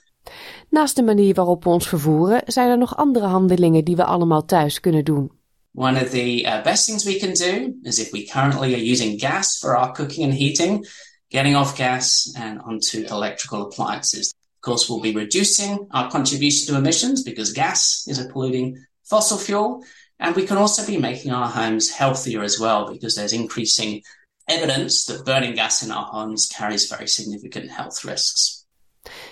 [0.69, 4.45] Naast de manier waarop we ons vervoeren, zijn er nog andere handelingen die we allemaal
[4.45, 5.31] thuis kunnen doen.
[5.73, 9.19] One of the uh, best things we can do is if we currently are using
[9.19, 10.87] gas for our cooking and heating,
[11.31, 14.33] getting off gas and onto electrical appliances.
[14.57, 19.37] Of course, we'll be reducing our contribution to emissions because gas is a polluting fossil
[19.37, 19.83] fuel.
[20.19, 24.03] And we can also be making our homes healthier as well because there's increasing
[24.47, 28.59] evidence that burning gas in our homes carries very significant health risks.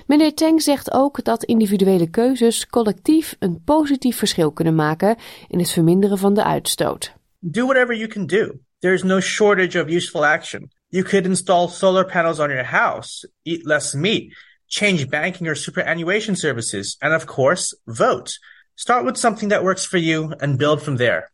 [0.08, 5.72] Meneer Teng zegt ook dat individuele keuzes collectief een positief verschil kunnen maken in het
[5.72, 7.14] verminderen van de uitstoot.
[7.40, 8.60] Do whatever you can do.
[8.80, 10.72] There's no shortage of useful action.
[10.92, 14.34] You could install solar panels on your house, eat less meat,
[14.68, 18.40] change banking or superannuation services, and of course, vote.
[18.76, 21.30] Start with something that works for you and build from there.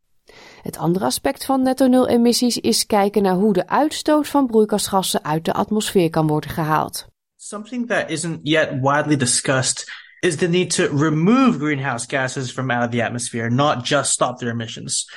[0.63, 5.23] Het andere aspect van netto nul emissies is kijken naar hoe de uitstoot van broeikasgassen
[5.23, 7.07] uit de atmosfeer kan worden gehaald.
[7.35, 12.83] Something that isn't yet widely discussed is the need to remove greenhouse gases from out
[12.83, 15.11] of the atmosphere, not just stop their emissions.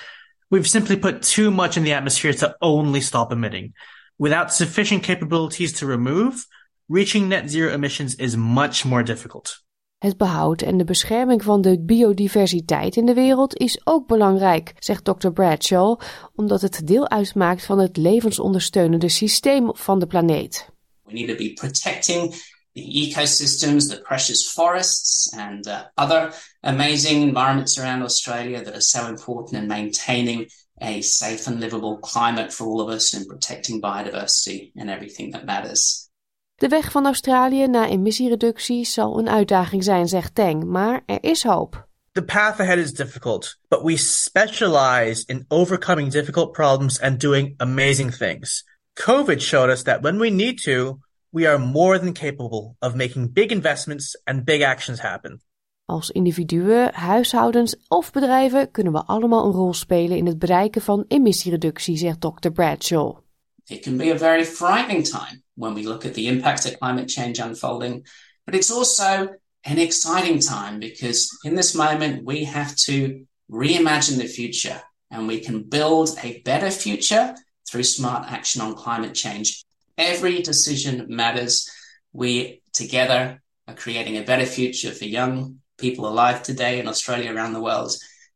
[0.49, 3.73] We've simply put too much in the atmosphere to only stop emitting.
[4.19, 6.47] Without sufficient capabilities to remove,
[6.89, 9.65] reaching net zero emissions is much more difficult.
[9.99, 15.05] Het behoud en de bescherming van de biodiversiteit in de wereld is ook belangrijk, zegt
[15.05, 15.29] Dr.
[15.29, 16.01] Bradshaw,
[16.35, 20.71] omdat het deel uitmaakt van het levensondersteunende systeem van de planeet.
[21.05, 22.35] We need to be protecting
[22.73, 29.07] the ecosystems, the precious forests, and uh, other amazing environments around Australia that are so
[29.07, 30.51] important in maintaining
[30.81, 35.45] a safe and livable climate for all of us and protecting biodiversity and everything that
[35.45, 36.09] matters.
[36.55, 41.43] De weg van Australië naar emissiereductie zal een uitdaging zijn, zegt Tang, maar er is
[41.43, 41.89] hoop.
[42.13, 48.17] The path ahead is difficult, but we specialize in overcoming difficult problems and doing amazing
[48.17, 48.65] things.
[48.93, 50.99] COVID showed us that when we need to,
[51.31, 55.41] we are more than capable of making big investments and big actions happen.
[55.91, 61.05] Als individuen, huishoudens of bedrijven kunnen we allemaal een rol spelen in het bereiken van
[61.09, 62.51] emissiereductie, zegt Dr.
[62.51, 63.17] Bradshaw.
[63.65, 67.13] It can be a very frightening time when we look at the impact of climate
[67.13, 68.07] change unfolding,
[68.45, 74.29] but it's also an exciting time because in this moment we have to reimagine the
[74.29, 77.35] future and we can build a better future
[77.71, 79.65] through smart action on climate change.
[79.97, 81.71] Every decision matters.
[82.13, 87.53] We together are creating a better future for young people alive today in Australia, around
[87.53, 87.93] the world,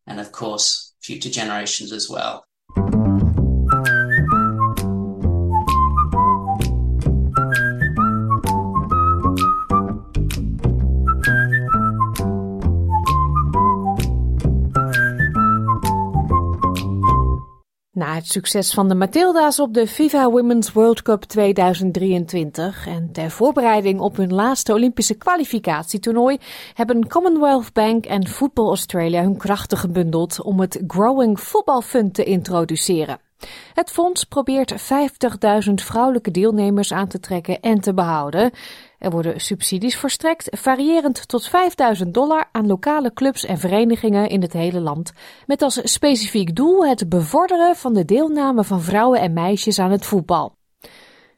[0.06, 2.44] and of course, future generations as well.
[18.22, 24.00] Het succes van de Matilda's op de FIFA Women's World Cup 2023 en ter voorbereiding
[24.00, 26.38] op hun laatste Olympische kwalificatietoernooi
[26.74, 32.24] hebben Commonwealth Bank en Football Australia hun krachten gebundeld om het Growing Football Fund te
[32.24, 33.31] introduceren.
[33.74, 34.72] Het fonds probeert
[35.68, 38.50] 50.000 vrouwelijke deelnemers aan te trekken en te behouden.
[38.98, 44.52] Er worden subsidies verstrekt, variërend tot 5000 dollar aan lokale clubs en verenigingen in het
[44.52, 45.12] hele land,
[45.46, 50.06] met als specifiek doel het bevorderen van de deelname van vrouwen en meisjes aan het
[50.06, 50.56] voetbal.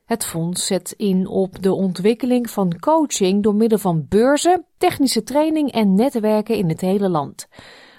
[0.05, 5.73] Het fonds zet in op de ontwikkeling van coaching door middel van beurzen, technische training
[5.73, 7.49] en netwerken in het hele land.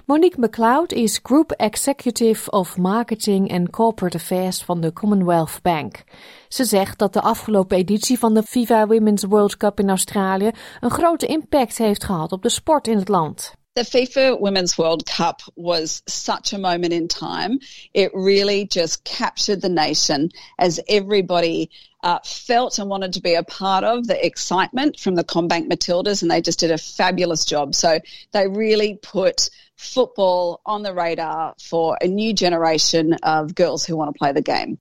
[0.08, 6.04] Monique McLeod is Group Executive of Marketing and Corporate Affairs van de Commonwealth Bank.
[6.48, 10.90] Ze zegt dat de afgelopen editie van de FIFA Women's World Cup in Australië een
[10.90, 13.54] grote impact heeft gehad op de sport in het land.
[13.74, 17.60] The FIFA Women's World Cup was such a moment in time.
[17.92, 21.70] It really just captured the nation as everybody
[22.04, 26.22] uh, felt and wanted to be a part of the excitement from the Combank Matildas,
[26.22, 27.74] and they just did a fabulous job.
[27.74, 28.00] So
[28.32, 34.14] they really put football on the radar for a new generation of girls who want
[34.14, 34.78] to play the game.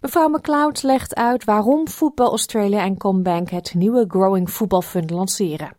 [0.00, 5.76] Mevrouw McLeod legt uit waarom Voetbal Australia en Combank het nieuwe Growing Football Fund lanceren.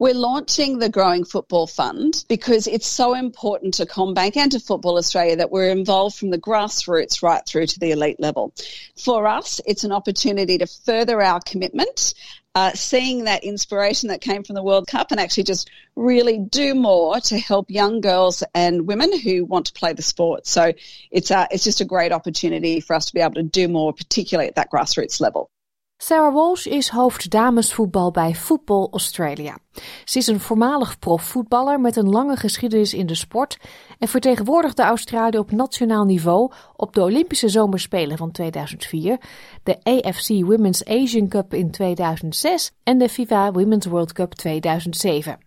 [0.00, 4.96] We're launching the Growing Football Fund because it's so important to Combank and to Football
[4.96, 8.52] Australia that we're involved from the grassroots right through to the elite level.
[8.96, 12.14] For us, it's an opportunity to further our commitment
[12.58, 16.74] uh, seeing that inspiration that came from the World Cup and actually just really do
[16.74, 20.44] more to help young girls and women who want to play the sport.
[20.44, 20.72] So
[21.12, 23.92] it's, uh, it's just a great opportunity for us to be able to do more,
[23.92, 25.50] particularly at that grassroots level.
[26.00, 29.58] Sarah Walsh is hoofd damesvoetbal bij Football Australia.
[30.04, 33.58] Ze is een voormalig profvoetballer met een lange geschiedenis in de sport
[33.98, 39.18] en vertegenwoordigde Australië op nationaal niveau op de Olympische Zomerspelen van 2004,
[39.62, 45.38] de AFC Women's Asian Cup in 2006 en de FIFA Women's World Cup 2007.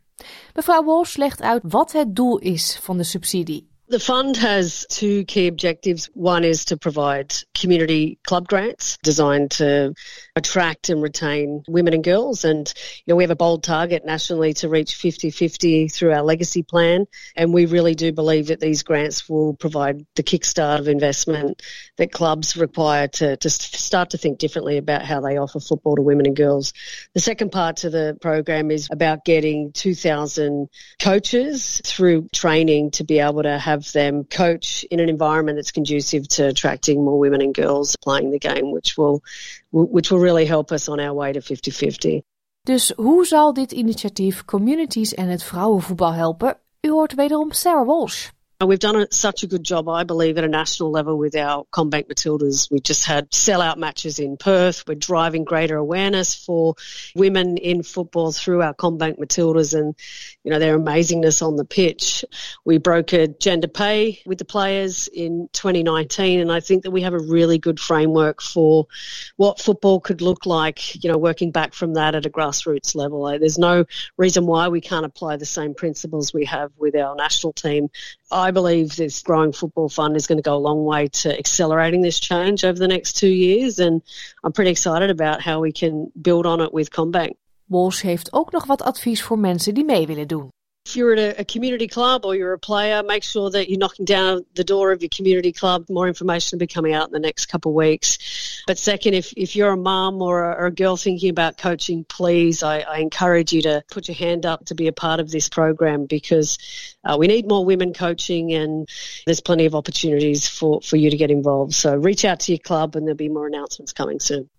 [0.53, 3.70] Mevrouw Walsh legt uit wat het doel is van de subsidie.
[3.91, 6.10] The fund has two key objectives.
[6.13, 9.93] One is to provide community club grants designed to
[10.34, 12.45] attract and retain women and girls.
[12.45, 12.73] And,
[13.06, 17.06] you know, we have a bold target nationally to reach 50-50 through our legacy plan.
[17.36, 21.62] And we really do believe that these grants will provide the kickstart of investment
[21.97, 26.01] that clubs require to, to start to think differently about how they offer football to
[26.01, 26.71] women and girls.
[27.13, 30.69] The second part to the program is about getting 2,000
[31.01, 36.27] coaches through training to be able to have them coach in an environment that's conducive
[36.27, 39.21] to attracting more women and girls playing the game, which will
[39.71, 42.21] which will really help us on our way to 50-50.
[42.63, 46.57] Dus hoe zal dit initiatief communities en het vrouwenvoetbal helpen?
[46.81, 48.29] U hoort wederom Sarah Walsh.
[48.65, 52.08] We've done such a good job, I believe, at a national level with our Combank
[52.08, 52.69] Matildas.
[52.69, 54.84] We just had sellout matches in Perth.
[54.88, 56.76] We're driving greater awareness for
[57.15, 59.95] women in football through our Combank Matildas and,
[60.43, 62.24] you know, their amazingness on the pitch.
[62.63, 67.13] We brokered gender pay with the players in 2019, and I think that we have
[67.13, 68.86] a really good framework for
[69.38, 73.24] what football could look like, you know, working back from that at a grassroots level.
[73.39, 73.86] There's no
[74.17, 77.89] reason why we can't apply the same principles we have with our national team.
[78.31, 82.01] I believe this growing football fund is going to go a long way to accelerating
[82.01, 83.79] this change over the next two years.
[83.79, 84.01] And
[84.43, 87.36] I'm pretty excited about how we can build on it with Combank.
[87.65, 90.51] Walsh heeft ook nog wat advies voor mensen die mee willen doen.
[90.86, 93.77] If you're at a, a, community club or you're a player, make sure that you're
[93.77, 95.86] knocking down the door of your community club.
[95.89, 98.63] More information will be coming out in the next couple of weeks.
[98.65, 102.03] But second, if, if you're a mum or a, or a girl thinking about coaching,
[102.03, 105.29] please, I, I, encourage you to put your hand up to be a part of
[105.29, 106.57] this program because
[107.03, 108.89] uh, we need more women coaching and
[109.25, 111.73] there's plenty of opportunities for, for you to get involved.
[111.75, 114.49] So reach out to your club and there'll be more announcements coming soon.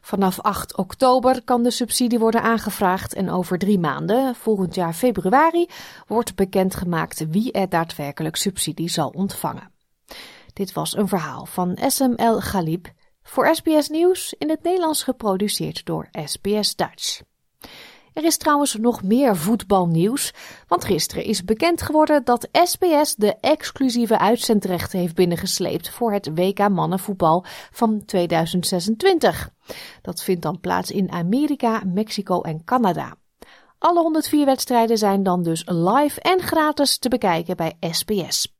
[0.00, 5.66] Vanaf 8 oktober kan de subsidie worden aangevraagd en over drie maanden, volgend jaar februari,
[6.06, 9.70] wordt bekendgemaakt wie er daadwerkelijk subsidie zal ontvangen.
[10.52, 12.88] Dit was een verhaal van SML Galib
[13.22, 17.20] voor SBS Nieuws in het Nederlands geproduceerd door SBS Dutch.
[18.16, 20.32] Er is trouwens nog meer voetbalnieuws,
[20.68, 26.68] want gisteren is bekend geworden dat SBS de exclusieve uitzendrechten heeft binnengesleept voor het WK
[26.68, 29.50] mannenvoetbal van 2026.
[30.02, 33.16] Dat vindt dan plaats in Amerika, Mexico en Canada.
[33.78, 38.54] Alle 104 wedstrijden zijn dan dus live en gratis te bekijken bij SBS.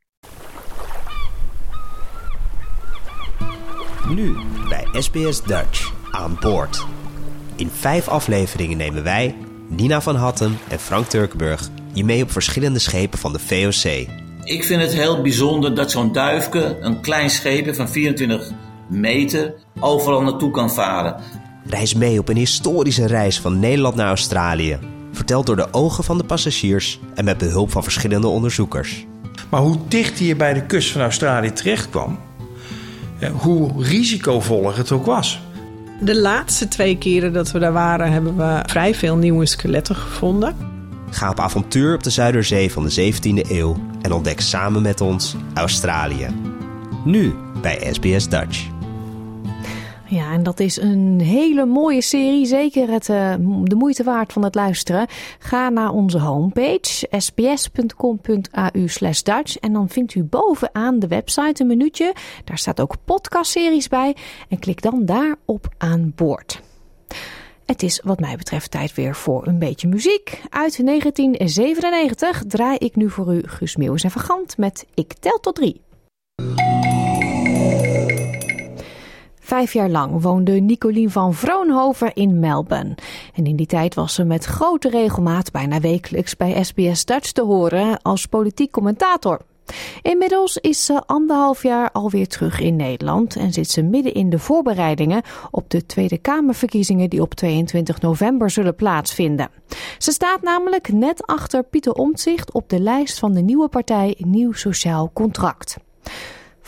[4.09, 4.37] Nu
[4.69, 6.85] bij SBS Dutch aan boord.
[7.55, 9.35] In vijf afleveringen nemen wij,
[9.67, 14.07] Nina van Hatten en Frank Turkenburg, je mee op verschillende schepen van de VOC.
[14.43, 18.51] Ik vind het heel bijzonder dat zo'n duifke, een klein schepen van 24
[18.89, 21.15] meter, overal naartoe kan varen.
[21.65, 24.79] Reis mee op een historische reis van Nederland naar Australië.
[25.11, 29.05] Verteld door de ogen van de passagiers en met behulp van verschillende onderzoekers.
[29.49, 32.19] Maar hoe dicht hij bij de kust van Australië terecht kwam,
[33.31, 35.41] hoe risicovol het ook was.
[35.99, 40.55] De laatste twee keren dat we daar waren, hebben we vrij veel nieuwe skeletten gevonden.
[41.09, 45.35] Ga op avontuur op de Zuiderzee van de 17e eeuw en ontdek samen met ons
[45.53, 46.27] Australië.
[47.05, 48.76] Nu bij SBS Dutch.
[50.09, 52.45] Ja, en dat is een hele mooie serie.
[52.45, 53.33] Zeker het, uh,
[53.63, 55.07] de moeite waard van het luisteren.
[55.39, 59.57] Ga naar onze homepage sbs.com.au slash Dutch.
[59.57, 62.13] En dan vindt u bovenaan de website een minuutje.
[62.43, 64.15] Daar staat ook podcastseries bij.
[64.49, 66.61] En klik dan daarop aan boord.
[67.65, 70.41] Het is wat mij betreft tijd weer voor een beetje muziek.
[70.49, 75.55] Uit 1997 draai ik nu voor u Guus Meeuwis en Vergant met Ik tel tot
[75.55, 75.81] drie.
[79.47, 82.95] Vijf jaar lang woonde Nicolien van Vroonhoven in Melbourne.
[83.33, 87.41] En in die tijd was ze met grote regelmaat bijna wekelijks bij SBS Dutch te
[87.41, 89.41] horen als politiek commentator.
[90.01, 94.39] Inmiddels is ze anderhalf jaar alweer terug in Nederland en zit ze midden in de
[94.39, 95.21] voorbereidingen
[95.51, 99.49] op de Tweede Kamerverkiezingen die op 22 november zullen plaatsvinden.
[99.97, 104.53] Ze staat namelijk net achter Pieter Omtzigt op de lijst van de nieuwe partij Nieuw
[104.53, 105.77] Sociaal Contract.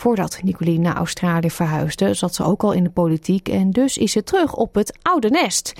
[0.00, 4.12] Voordat Nicolien naar Australië verhuisde, zat ze ook al in de politiek en dus is
[4.12, 5.72] ze terug op het oude nest.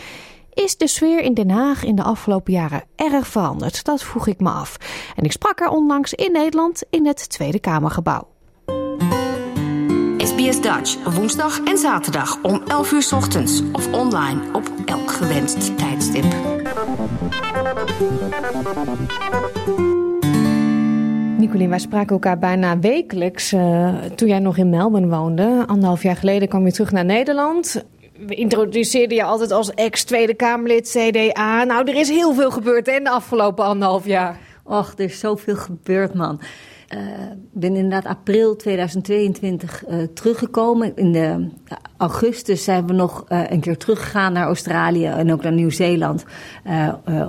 [0.53, 3.85] Is de sfeer in Den Haag in de afgelopen jaren erg veranderd?
[3.85, 4.77] Dat vroeg ik me af.
[5.17, 8.29] En ik sprak haar onlangs in Nederland in het Tweede Kamergebouw.
[10.17, 16.25] SBS Dutch, woensdag en zaterdag om 11 uur ochtends of online op elk gewenst tijdstip.
[21.41, 25.65] Nicolien, wij spraken elkaar bijna wekelijks uh, toen jij nog in Melbourne woonde.
[25.67, 27.85] Anderhalf jaar geleden kwam je terug naar Nederland.
[28.27, 31.65] We introduceerden je altijd als ex-Tweede Kamerlid CDA.
[31.65, 34.39] Nou, er is heel veel gebeurd in de afgelopen anderhalf jaar.
[34.65, 36.41] Och, er is zoveel gebeurd, man.
[36.95, 37.01] Uh,
[37.53, 40.97] ben inderdaad april 2022 uh, teruggekomen.
[40.97, 41.49] In de,
[41.97, 46.25] augustus zijn we nog uh, een keer teruggegaan naar Australië en ook naar Nieuw-Zeeland.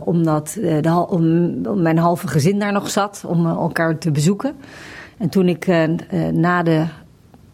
[0.04, 4.56] omdat de, om, mijn halve gezin daar nog zat, om elkaar te bezoeken.
[5.18, 5.68] En toen ik
[6.32, 6.86] na de,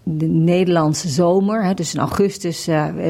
[0.03, 2.67] de Nederlandse zomer, hè, dus in augustus,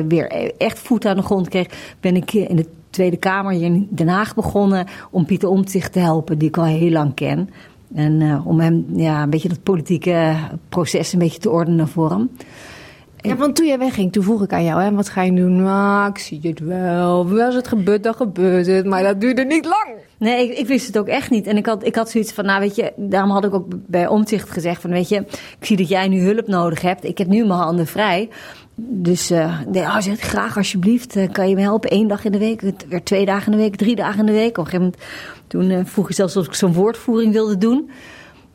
[0.07, 3.87] weer echt voet aan de grond kreeg, ben ik in de Tweede Kamer hier in
[3.89, 7.49] Den Haag begonnen om Pieter Omtzigt te helpen, die ik al heel lang ken.
[7.93, 10.35] En uh, om hem ja, een beetje dat politieke
[10.69, 12.29] proces een beetje te ordenen voor hem.
[13.27, 15.61] Ja, want toen jij wegging, toen vroeg ik aan jou, hè, wat ga je doen?
[15.61, 17.41] Nou, ik zie het wel.
[17.41, 18.85] Als het gebeurt, dan gebeurt het.
[18.85, 19.95] Maar dat duurde niet lang.
[20.17, 21.47] Nee, ik, ik, wist het ook echt niet.
[21.47, 24.07] En ik had, ik had zoiets van, nou weet je, daarom had ik ook bij
[24.07, 25.15] Omzicht gezegd van, weet je,
[25.59, 27.03] ik zie dat jij nu hulp nodig hebt.
[27.03, 28.29] Ik heb nu mijn handen vrij.
[28.79, 31.93] Dus nee, oh, zeg, graag alsjeblieft, uh, kan je me helpen?
[31.93, 34.31] Eén dag in de week, weer twee dagen in de week, drie dagen in de
[34.31, 34.57] week.
[34.57, 35.03] Op een gegeven moment,
[35.47, 37.89] toen uh, vroeg je zelfs of ik zo'n woordvoering wilde doen.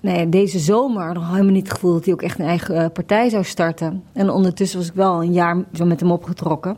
[0.03, 3.29] Nee, deze zomer ik helemaal niet het gevoel dat hij ook echt een eigen partij
[3.29, 4.03] zou starten.
[4.13, 6.77] En ondertussen was ik wel een jaar zo met hem opgetrokken.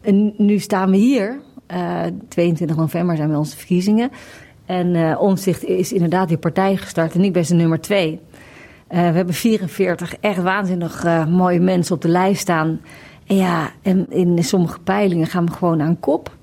[0.00, 1.40] En nu staan we hier.
[2.28, 4.10] 22 november zijn we onze verkiezingen.
[4.66, 8.20] En Omzicht is inderdaad die partij gestart en ik ben zijn nummer twee.
[8.90, 12.80] Uh, we hebben 44 echt waanzinnig uh, mooie mensen op de lijst staan.
[13.26, 16.36] En ja, en in sommige peilingen gaan we gewoon aan kop.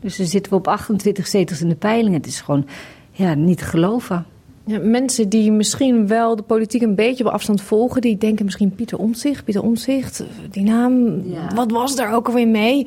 [0.00, 2.18] Dus dan zitten we op 28 zetels in de peilingen.
[2.18, 2.66] Het is gewoon
[3.10, 4.26] ja, niet te geloven.
[4.70, 8.74] Ja, mensen die misschien wel de politiek een beetje op afstand volgen, die denken misschien
[8.74, 9.44] Pieter Omtzigt.
[9.44, 11.54] Pieter Omtzigt, die naam, ja.
[11.54, 12.86] wat was daar ook alweer mee?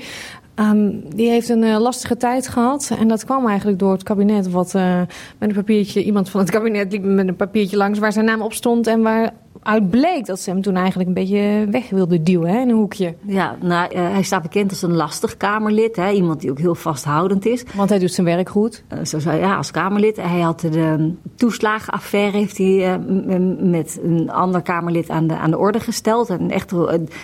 [0.56, 2.92] Um, die heeft een uh, lastige tijd gehad.
[3.00, 4.52] En dat kwam eigenlijk door het kabinet.
[4.52, 5.02] Wat uh,
[5.38, 8.42] met een papiertje, iemand van het kabinet liep met een papiertje langs waar zijn naam
[8.42, 8.88] op stond.
[8.88, 12.60] En waar uit bleek dat ze hem toen eigenlijk een beetje weg wilde duwen hè,
[12.60, 13.16] in een hoekje.
[13.26, 15.96] Ja, nou, uh, hij staat bekend als een lastig Kamerlid.
[15.96, 16.12] Hè?
[16.12, 17.64] Iemand die ook heel vasthoudend is.
[17.76, 18.84] Want hij doet zijn werk goed.
[18.94, 20.16] Uh, zo ja, als Kamerlid.
[20.16, 23.40] Hij had de toeslagenaffaire heeft hij, uh,
[23.72, 26.30] met een ander Kamerlid aan de, aan de orde gesteld.
[26.30, 26.74] En echt,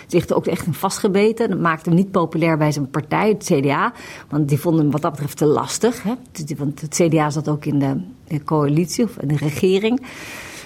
[0.07, 1.49] zich er ook echt in vastgebeten.
[1.49, 3.93] Dat maakte hem niet populair bij zijn partij, het CDA.
[4.29, 6.03] Want die vonden hem wat dat betreft te lastig.
[6.03, 6.13] Hè?
[6.57, 10.01] Want het CDA zat ook in de, de coalitie of in de regering.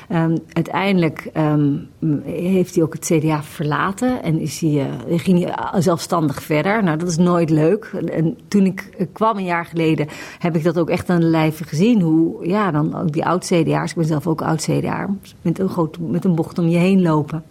[0.09, 1.89] Um, uiteindelijk um,
[2.25, 4.69] heeft hij ook het CDA verlaten en is hij,
[5.09, 6.83] uh, ging hij zelfstandig verder.
[6.83, 7.91] Nou, dat is nooit leuk.
[8.11, 10.07] En toen ik kwam een jaar geleden,
[10.39, 12.01] heb ik dat ook echt aan de lijve gezien.
[12.01, 15.09] Hoe, ja, dan ook die oud-CDA'ers, ik ben zelf ook oud-CDA,
[15.41, 17.43] met een, groot, met een bocht om je heen lopen.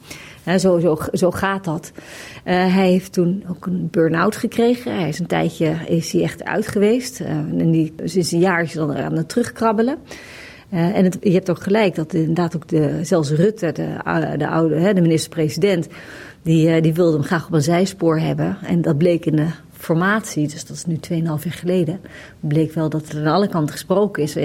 [0.58, 1.92] Zo, zo, zo gaat dat.
[2.44, 4.94] Hij heeft toen ook een burn-out gekregen.
[4.94, 7.20] Hij is een tijdje is hij echt uit geweest.
[7.20, 9.98] En die, sinds een jaar is hij dan aan het terugkrabbelen.
[10.72, 14.48] Uh, en het, je hebt ook gelijk dat inderdaad ook de, zelfs Rutte, de, de
[14.48, 15.88] oude, de minister-president,
[16.42, 18.58] die, die wilde hem graag op een zijspoor hebben.
[18.62, 22.00] En dat bleek in de formatie, dus dat is nu 2,5 jaar geleden,
[22.40, 24.36] bleek wel dat er aan alle kanten gesproken is.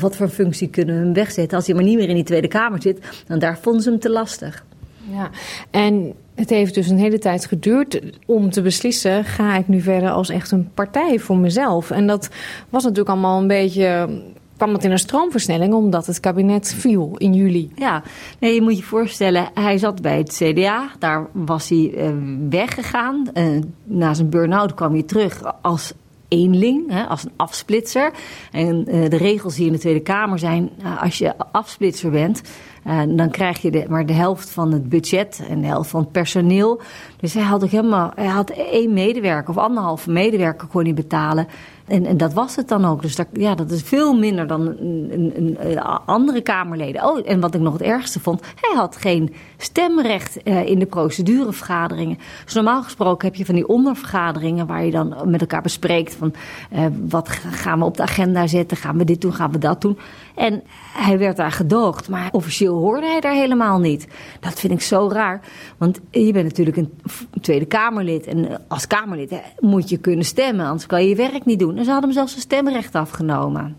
[0.00, 1.56] Wat voor functie kunnen we hem wegzetten?
[1.56, 3.98] Als hij maar niet meer in die Tweede Kamer zit, dan daar vonden ze hem
[3.98, 4.64] te lastig.
[5.10, 5.30] Ja,
[5.70, 10.10] en het heeft dus een hele tijd geduurd om te beslissen: ga ik nu verder
[10.10, 11.90] als echt een partij voor mezelf?
[11.90, 12.28] En dat
[12.68, 14.08] was natuurlijk allemaal een beetje.
[14.56, 17.70] Kwam het in een stroomversnelling omdat het kabinet viel in juli.
[17.74, 18.02] Ja,
[18.38, 20.90] nee, je moet je voorstellen, hij zat bij het CDA.
[20.98, 22.10] Daar was hij uh,
[22.50, 23.28] weggegaan.
[23.34, 25.92] Uh, na zijn burn-out kwam hij terug als
[26.28, 28.12] eenling, hè, als een afsplitser.
[28.52, 32.42] En uh, de regels hier in de Tweede Kamer zijn: als je afsplitser bent
[32.86, 36.00] en dan krijg je de, maar de helft van het budget en de helft van
[36.00, 36.80] het personeel.
[37.16, 41.46] Dus hij had ook helemaal, hij had één medewerker of anderhalve medewerker kon hij betalen.
[41.86, 43.02] En, en dat was het dan ook.
[43.02, 47.04] Dus dat, ja, dat is veel minder dan een, een, andere Kamerleden.
[47.04, 50.86] Oh, en wat ik nog het ergste vond, hij had geen stemrecht uh, in de
[50.86, 52.18] procedurevergaderingen.
[52.44, 56.34] Dus normaal gesproken heb je van die ondervergaderingen waar je dan met elkaar bespreekt van
[56.72, 59.80] uh, wat gaan we op de agenda zetten, gaan we dit doen, gaan we dat
[59.80, 59.98] doen.
[60.36, 60.62] En
[60.92, 64.06] hij werd daar gedoogd, maar officieel hoorde hij daar helemaal niet.
[64.40, 65.40] Dat vind ik zo raar,
[65.78, 66.92] want je bent natuurlijk een
[67.40, 71.58] Tweede Kamerlid en als Kamerlid moet je kunnen stemmen, anders kan je je werk niet
[71.58, 71.76] doen.
[71.76, 73.76] En ze hadden hem zelfs zijn stemrecht afgenomen.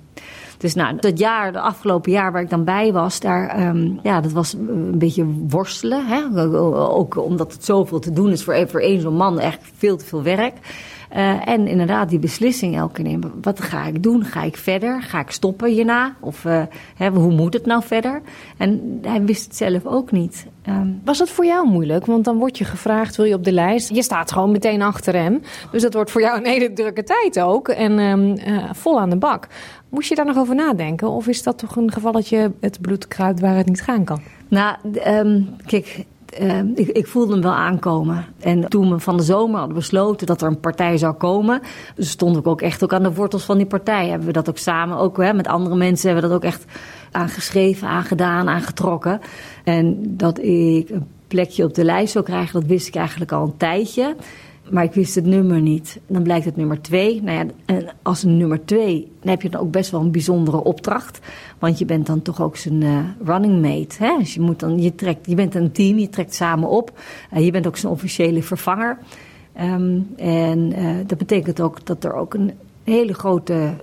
[0.58, 4.22] Dus nou, dat jaar, de afgelopen jaar waar ik dan bij was, daar, um, ja,
[4.22, 6.06] dat was een beetje worstelen.
[6.06, 6.46] Hè?
[6.90, 10.06] Ook omdat het zoveel te doen is voor, voor één zo'n man, echt veel te
[10.06, 10.54] veel werk.
[11.16, 13.32] Uh, en inderdaad, die beslissing elke keer nemen.
[13.42, 14.24] Wat ga ik doen?
[14.24, 15.02] Ga ik verder?
[15.02, 16.16] Ga ik stoppen hierna?
[16.20, 16.62] Of uh,
[16.96, 18.22] hè, hoe moet het nou verder?
[18.58, 20.46] En hij wist het zelf ook niet.
[20.70, 22.06] Um, Was het voor jou moeilijk?
[22.06, 23.96] Want dan word je gevraagd, wil je op de lijst?
[23.96, 25.42] Je staat gewoon meteen achter hem.
[25.72, 27.68] Dus dat wordt voor jou een hele drukke tijd ook.
[27.68, 29.48] En um, uh, vol aan de bak.
[29.90, 31.10] Moest je daar nog over nadenken?
[31.10, 34.22] Of is dat toch een gevalletje het bloed kruipt waar het niet gaan kan?
[34.48, 34.76] Nou,
[35.08, 36.06] um, kijk,
[36.42, 38.26] uh, ik, ik, voelde hem wel aankomen.
[38.40, 41.62] En toen we van de zomer hadden besloten dat er een partij zou komen,
[41.98, 44.08] stond ik ook echt ook aan de wortels van die partij.
[44.08, 46.66] Hebben we dat ook samen, ook hè, met andere mensen, hebben we dat ook echt
[47.12, 49.20] aangeschreven, aangedaan, aangetrokken.
[49.64, 53.44] En dat ik een plekje op de lijst zou krijgen, dat wist ik eigenlijk al
[53.44, 54.16] een tijdje.
[54.70, 56.00] Maar ik wist het nummer niet.
[56.08, 57.22] Dan blijkt het nummer twee.
[57.22, 60.64] Nou ja, en als nummer twee, dan heb je dan ook best wel een bijzondere
[60.64, 61.20] opdracht.
[61.60, 64.04] Want je bent dan toch ook zijn uh, running mate.
[64.04, 64.18] Hè?
[64.18, 67.00] Dus je, moet dan, je, trekt, je bent een team, je trekt samen op.
[67.34, 68.98] Uh, je bent ook zijn officiële vervanger.
[69.62, 72.52] Um, en uh, dat betekent ook dat er ook een
[72.94, 73.76] hele grote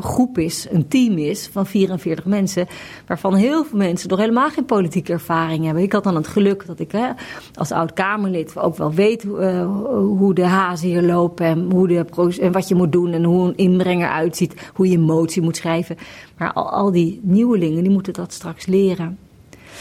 [0.00, 2.66] groep is, een team is van 44 mensen,
[3.06, 5.82] waarvan heel veel mensen nog helemaal geen politieke ervaring hebben.
[5.82, 7.10] Ik had dan het geluk dat ik hè,
[7.54, 12.04] als oud-Kamerlid ook wel weet uh, hoe de hazen hier lopen en, hoe de,
[12.40, 15.56] en wat je moet doen en hoe een inbrenger uitziet, hoe je een motie moet
[15.56, 15.96] schrijven.
[16.38, 19.18] Maar al, al die nieuwelingen, die moeten dat straks leren.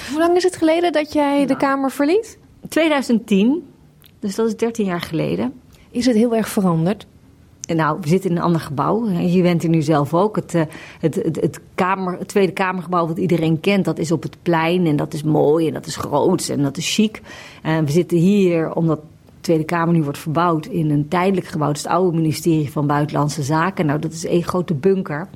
[0.09, 2.37] Hoe lang is het geleden dat jij nou, de Kamer verliet?
[2.69, 3.67] 2010,
[4.19, 5.53] dus dat is 13 jaar geleden.
[5.91, 7.07] Is het heel erg veranderd?
[7.75, 9.09] Nou, we zitten in een ander gebouw.
[9.09, 10.35] Je bent er nu zelf ook.
[10.35, 10.61] Het, eh,
[10.99, 14.85] het, het, het, kamer, Tweede Kamergebouw wat iedereen kent, dat is op het plein.
[14.85, 17.21] En dat is mooi en dat is groot en dat is chic.
[17.61, 21.67] En we zitten hier omdat de Tweede Kamer nu wordt verbouwd in een tijdelijk gebouw.
[21.67, 23.85] Het is het oude ministerie van Buitenlandse Zaken.
[23.85, 25.27] Nou, dat is één grote bunker.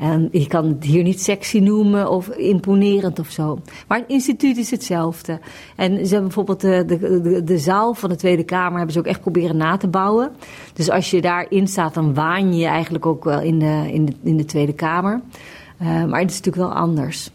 [0.00, 3.58] En je kan het hier niet sexy noemen of imponerend of zo.
[3.88, 5.40] Maar het instituut is hetzelfde.
[5.76, 8.98] En ze hebben bijvoorbeeld de, de, de, de zaal van de Tweede Kamer hebben ze
[8.98, 10.30] ook echt proberen na te bouwen.
[10.72, 14.12] Dus als je daarin staat, dan waan je eigenlijk ook wel in de, in de,
[14.22, 15.20] in de Tweede Kamer.
[15.82, 17.30] Uh, maar het is natuurlijk wel anders.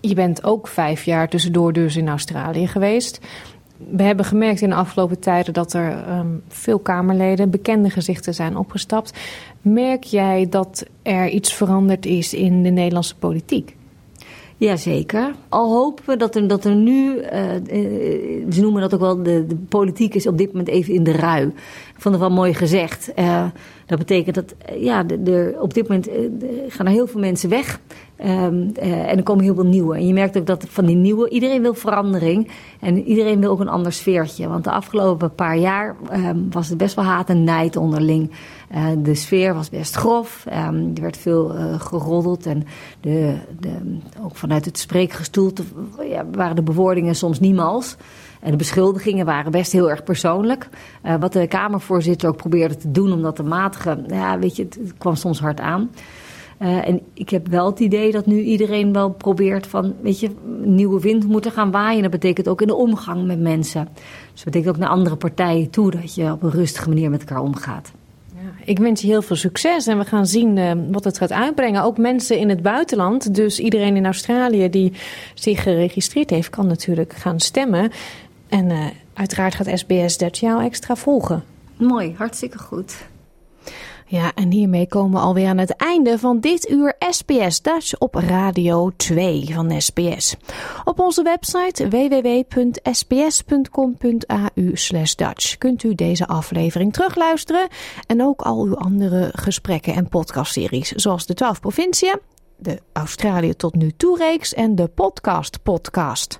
[0.00, 3.20] Je bent ook vijf jaar tussendoor dus in Australië geweest
[3.76, 8.66] we hebben gemerkt in de afgelopen tijden dat er um, veel Kamerleden, bekende gezichten zijn
[9.62, 13.76] Merk jij dat er iets veranderd is in de Nederlandse politiek?
[14.58, 15.34] Jazeker.
[15.48, 17.22] Al hopen we dat er, dat er nu, uh,
[18.50, 21.12] ze noemen dat ook wel, de, de, politiek is op dit moment even in de
[21.12, 21.46] rui.
[21.46, 23.12] Ik vond het wel mooi gezegd.
[23.18, 23.44] Uh,
[23.86, 26.08] dat betekent dat ja, de, op dit moment
[26.68, 27.80] gaan er heel veel mensen weg.
[28.24, 29.96] Um, en er komen heel veel nieuwe.
[29.96, 32.50] En je merkt ook dat van die nieuwe, iedereen wil verandering.
[32.80, 34.48] En iedereen wil ook een ander sfeertje.
[34.48, 38.30] Want de afgelopen paar jaar um, was het best wel haat en nijd onderling.
[38.74, 40.46] Uh, de sfeer was best grof.
[40.48, 42.46] Um, er werd veel uh, geroddeld.
[42.46, 42.64] En
[43.00, 45.52] de, de, ook vanuit het spreekgestoel
[46.10, 47.96] ja, waren de bewoordingen soms niemals.
[48.40, 50.68] En de beschuldigingen waren best heel erg persoonlijk.
[51.20, 54.04] Wat de Kamervoorzitter ook probeerde te doen om dat te matigen.
[54.08, 55.90] Ja, weet je, het kwam soms hard aan.
[56.62, 60.30] Uh, en ik heb wel het idee dat nu iedereen wel probeert van, weet je,
[60.62, 62.02] nieuwe wind moet er gaan waaien.
[62.02, 63.88] Dat betekent ook in de omgang met mensen.
[64.32, 67.20] Dus dat betekent ook naar andere partijen toe dat je op een rustige manier met
[67.20, 67.92] elkaar omgaat.
[68.64, 71.82] Ik wens je heel veel succes en we gaan zien uh, wat het gaat uitbrengen.
[71.82, 74.92] Ook mensen in het buitenland, dus iedereen in Australië die
[75.34, 77.90] zich geregistreerd heeft, kan natuurlijk gaan stemmen.
[78.48, 78.84] En uh,
[79.14, 81.44] uiteraard gaat SBS Dutch jou extra volgen.
[81.76, 83.06] Mooi, hartstikke goed.
[84.08, 88.14] Ja, en hiermee komen we alweer aan het einde van dit uur SBS Dutch op
[88.14, 90.36] Radio 2 van SBS.
[90.84, 92.70] Op onze website www.sbs.com.au
[95.16, 97.68] Dutch kunt u deze aflevering terugluisteren
[98.06, 102.20] en ook al uw andere gesprekken en podcastseries, zoals de 12 provinciën,
[102.56, 106.38] de Australië tot nu toe reeks en de podcast podcast.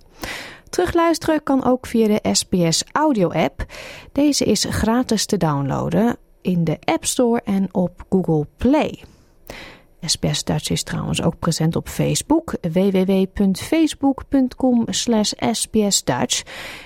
[0.68, 3.64] Terugluisteren kan ook via de SBS audio app.
[4.12, 6.16] Deze is gratis te downloaden
[6.46, 9.02] in de App Store en op Google Play.
[10.00, 12.54] SBS Dutch is trouwens ook present op Facebook.
[12.72, 15.32] www.facebook.com slash.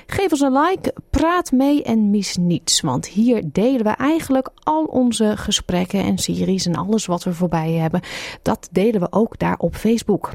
[0.07, 2.81] Geef ons een like, praat mee en mis niets.
[2.81, 7.73] Want hier delen we eigenlijk al onze gesprekken en series en alles wat we voorbij
[7.73, 8.01] hebben.
[8.43, 10.33] Dat delen we ook daar op Facebook.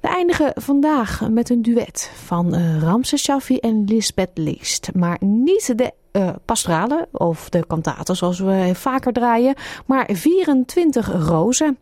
[0.00, 4.90] We eindigen vandaag met een duet van uh, Ramses Shaffi en Lisbeth Leest.
[4.94, 9.54] Maar niet de uh, of de kantaten zoals we vaker draaien,
[9.86, 11.78] maar 24 rozen.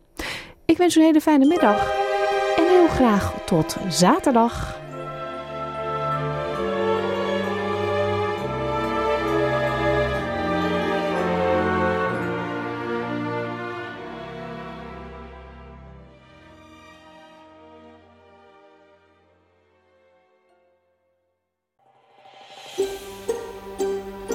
[0.65, 1.93] Ik wens u een hele fijne middag
[2.57, 4.82] en heel graag tot zaterdag.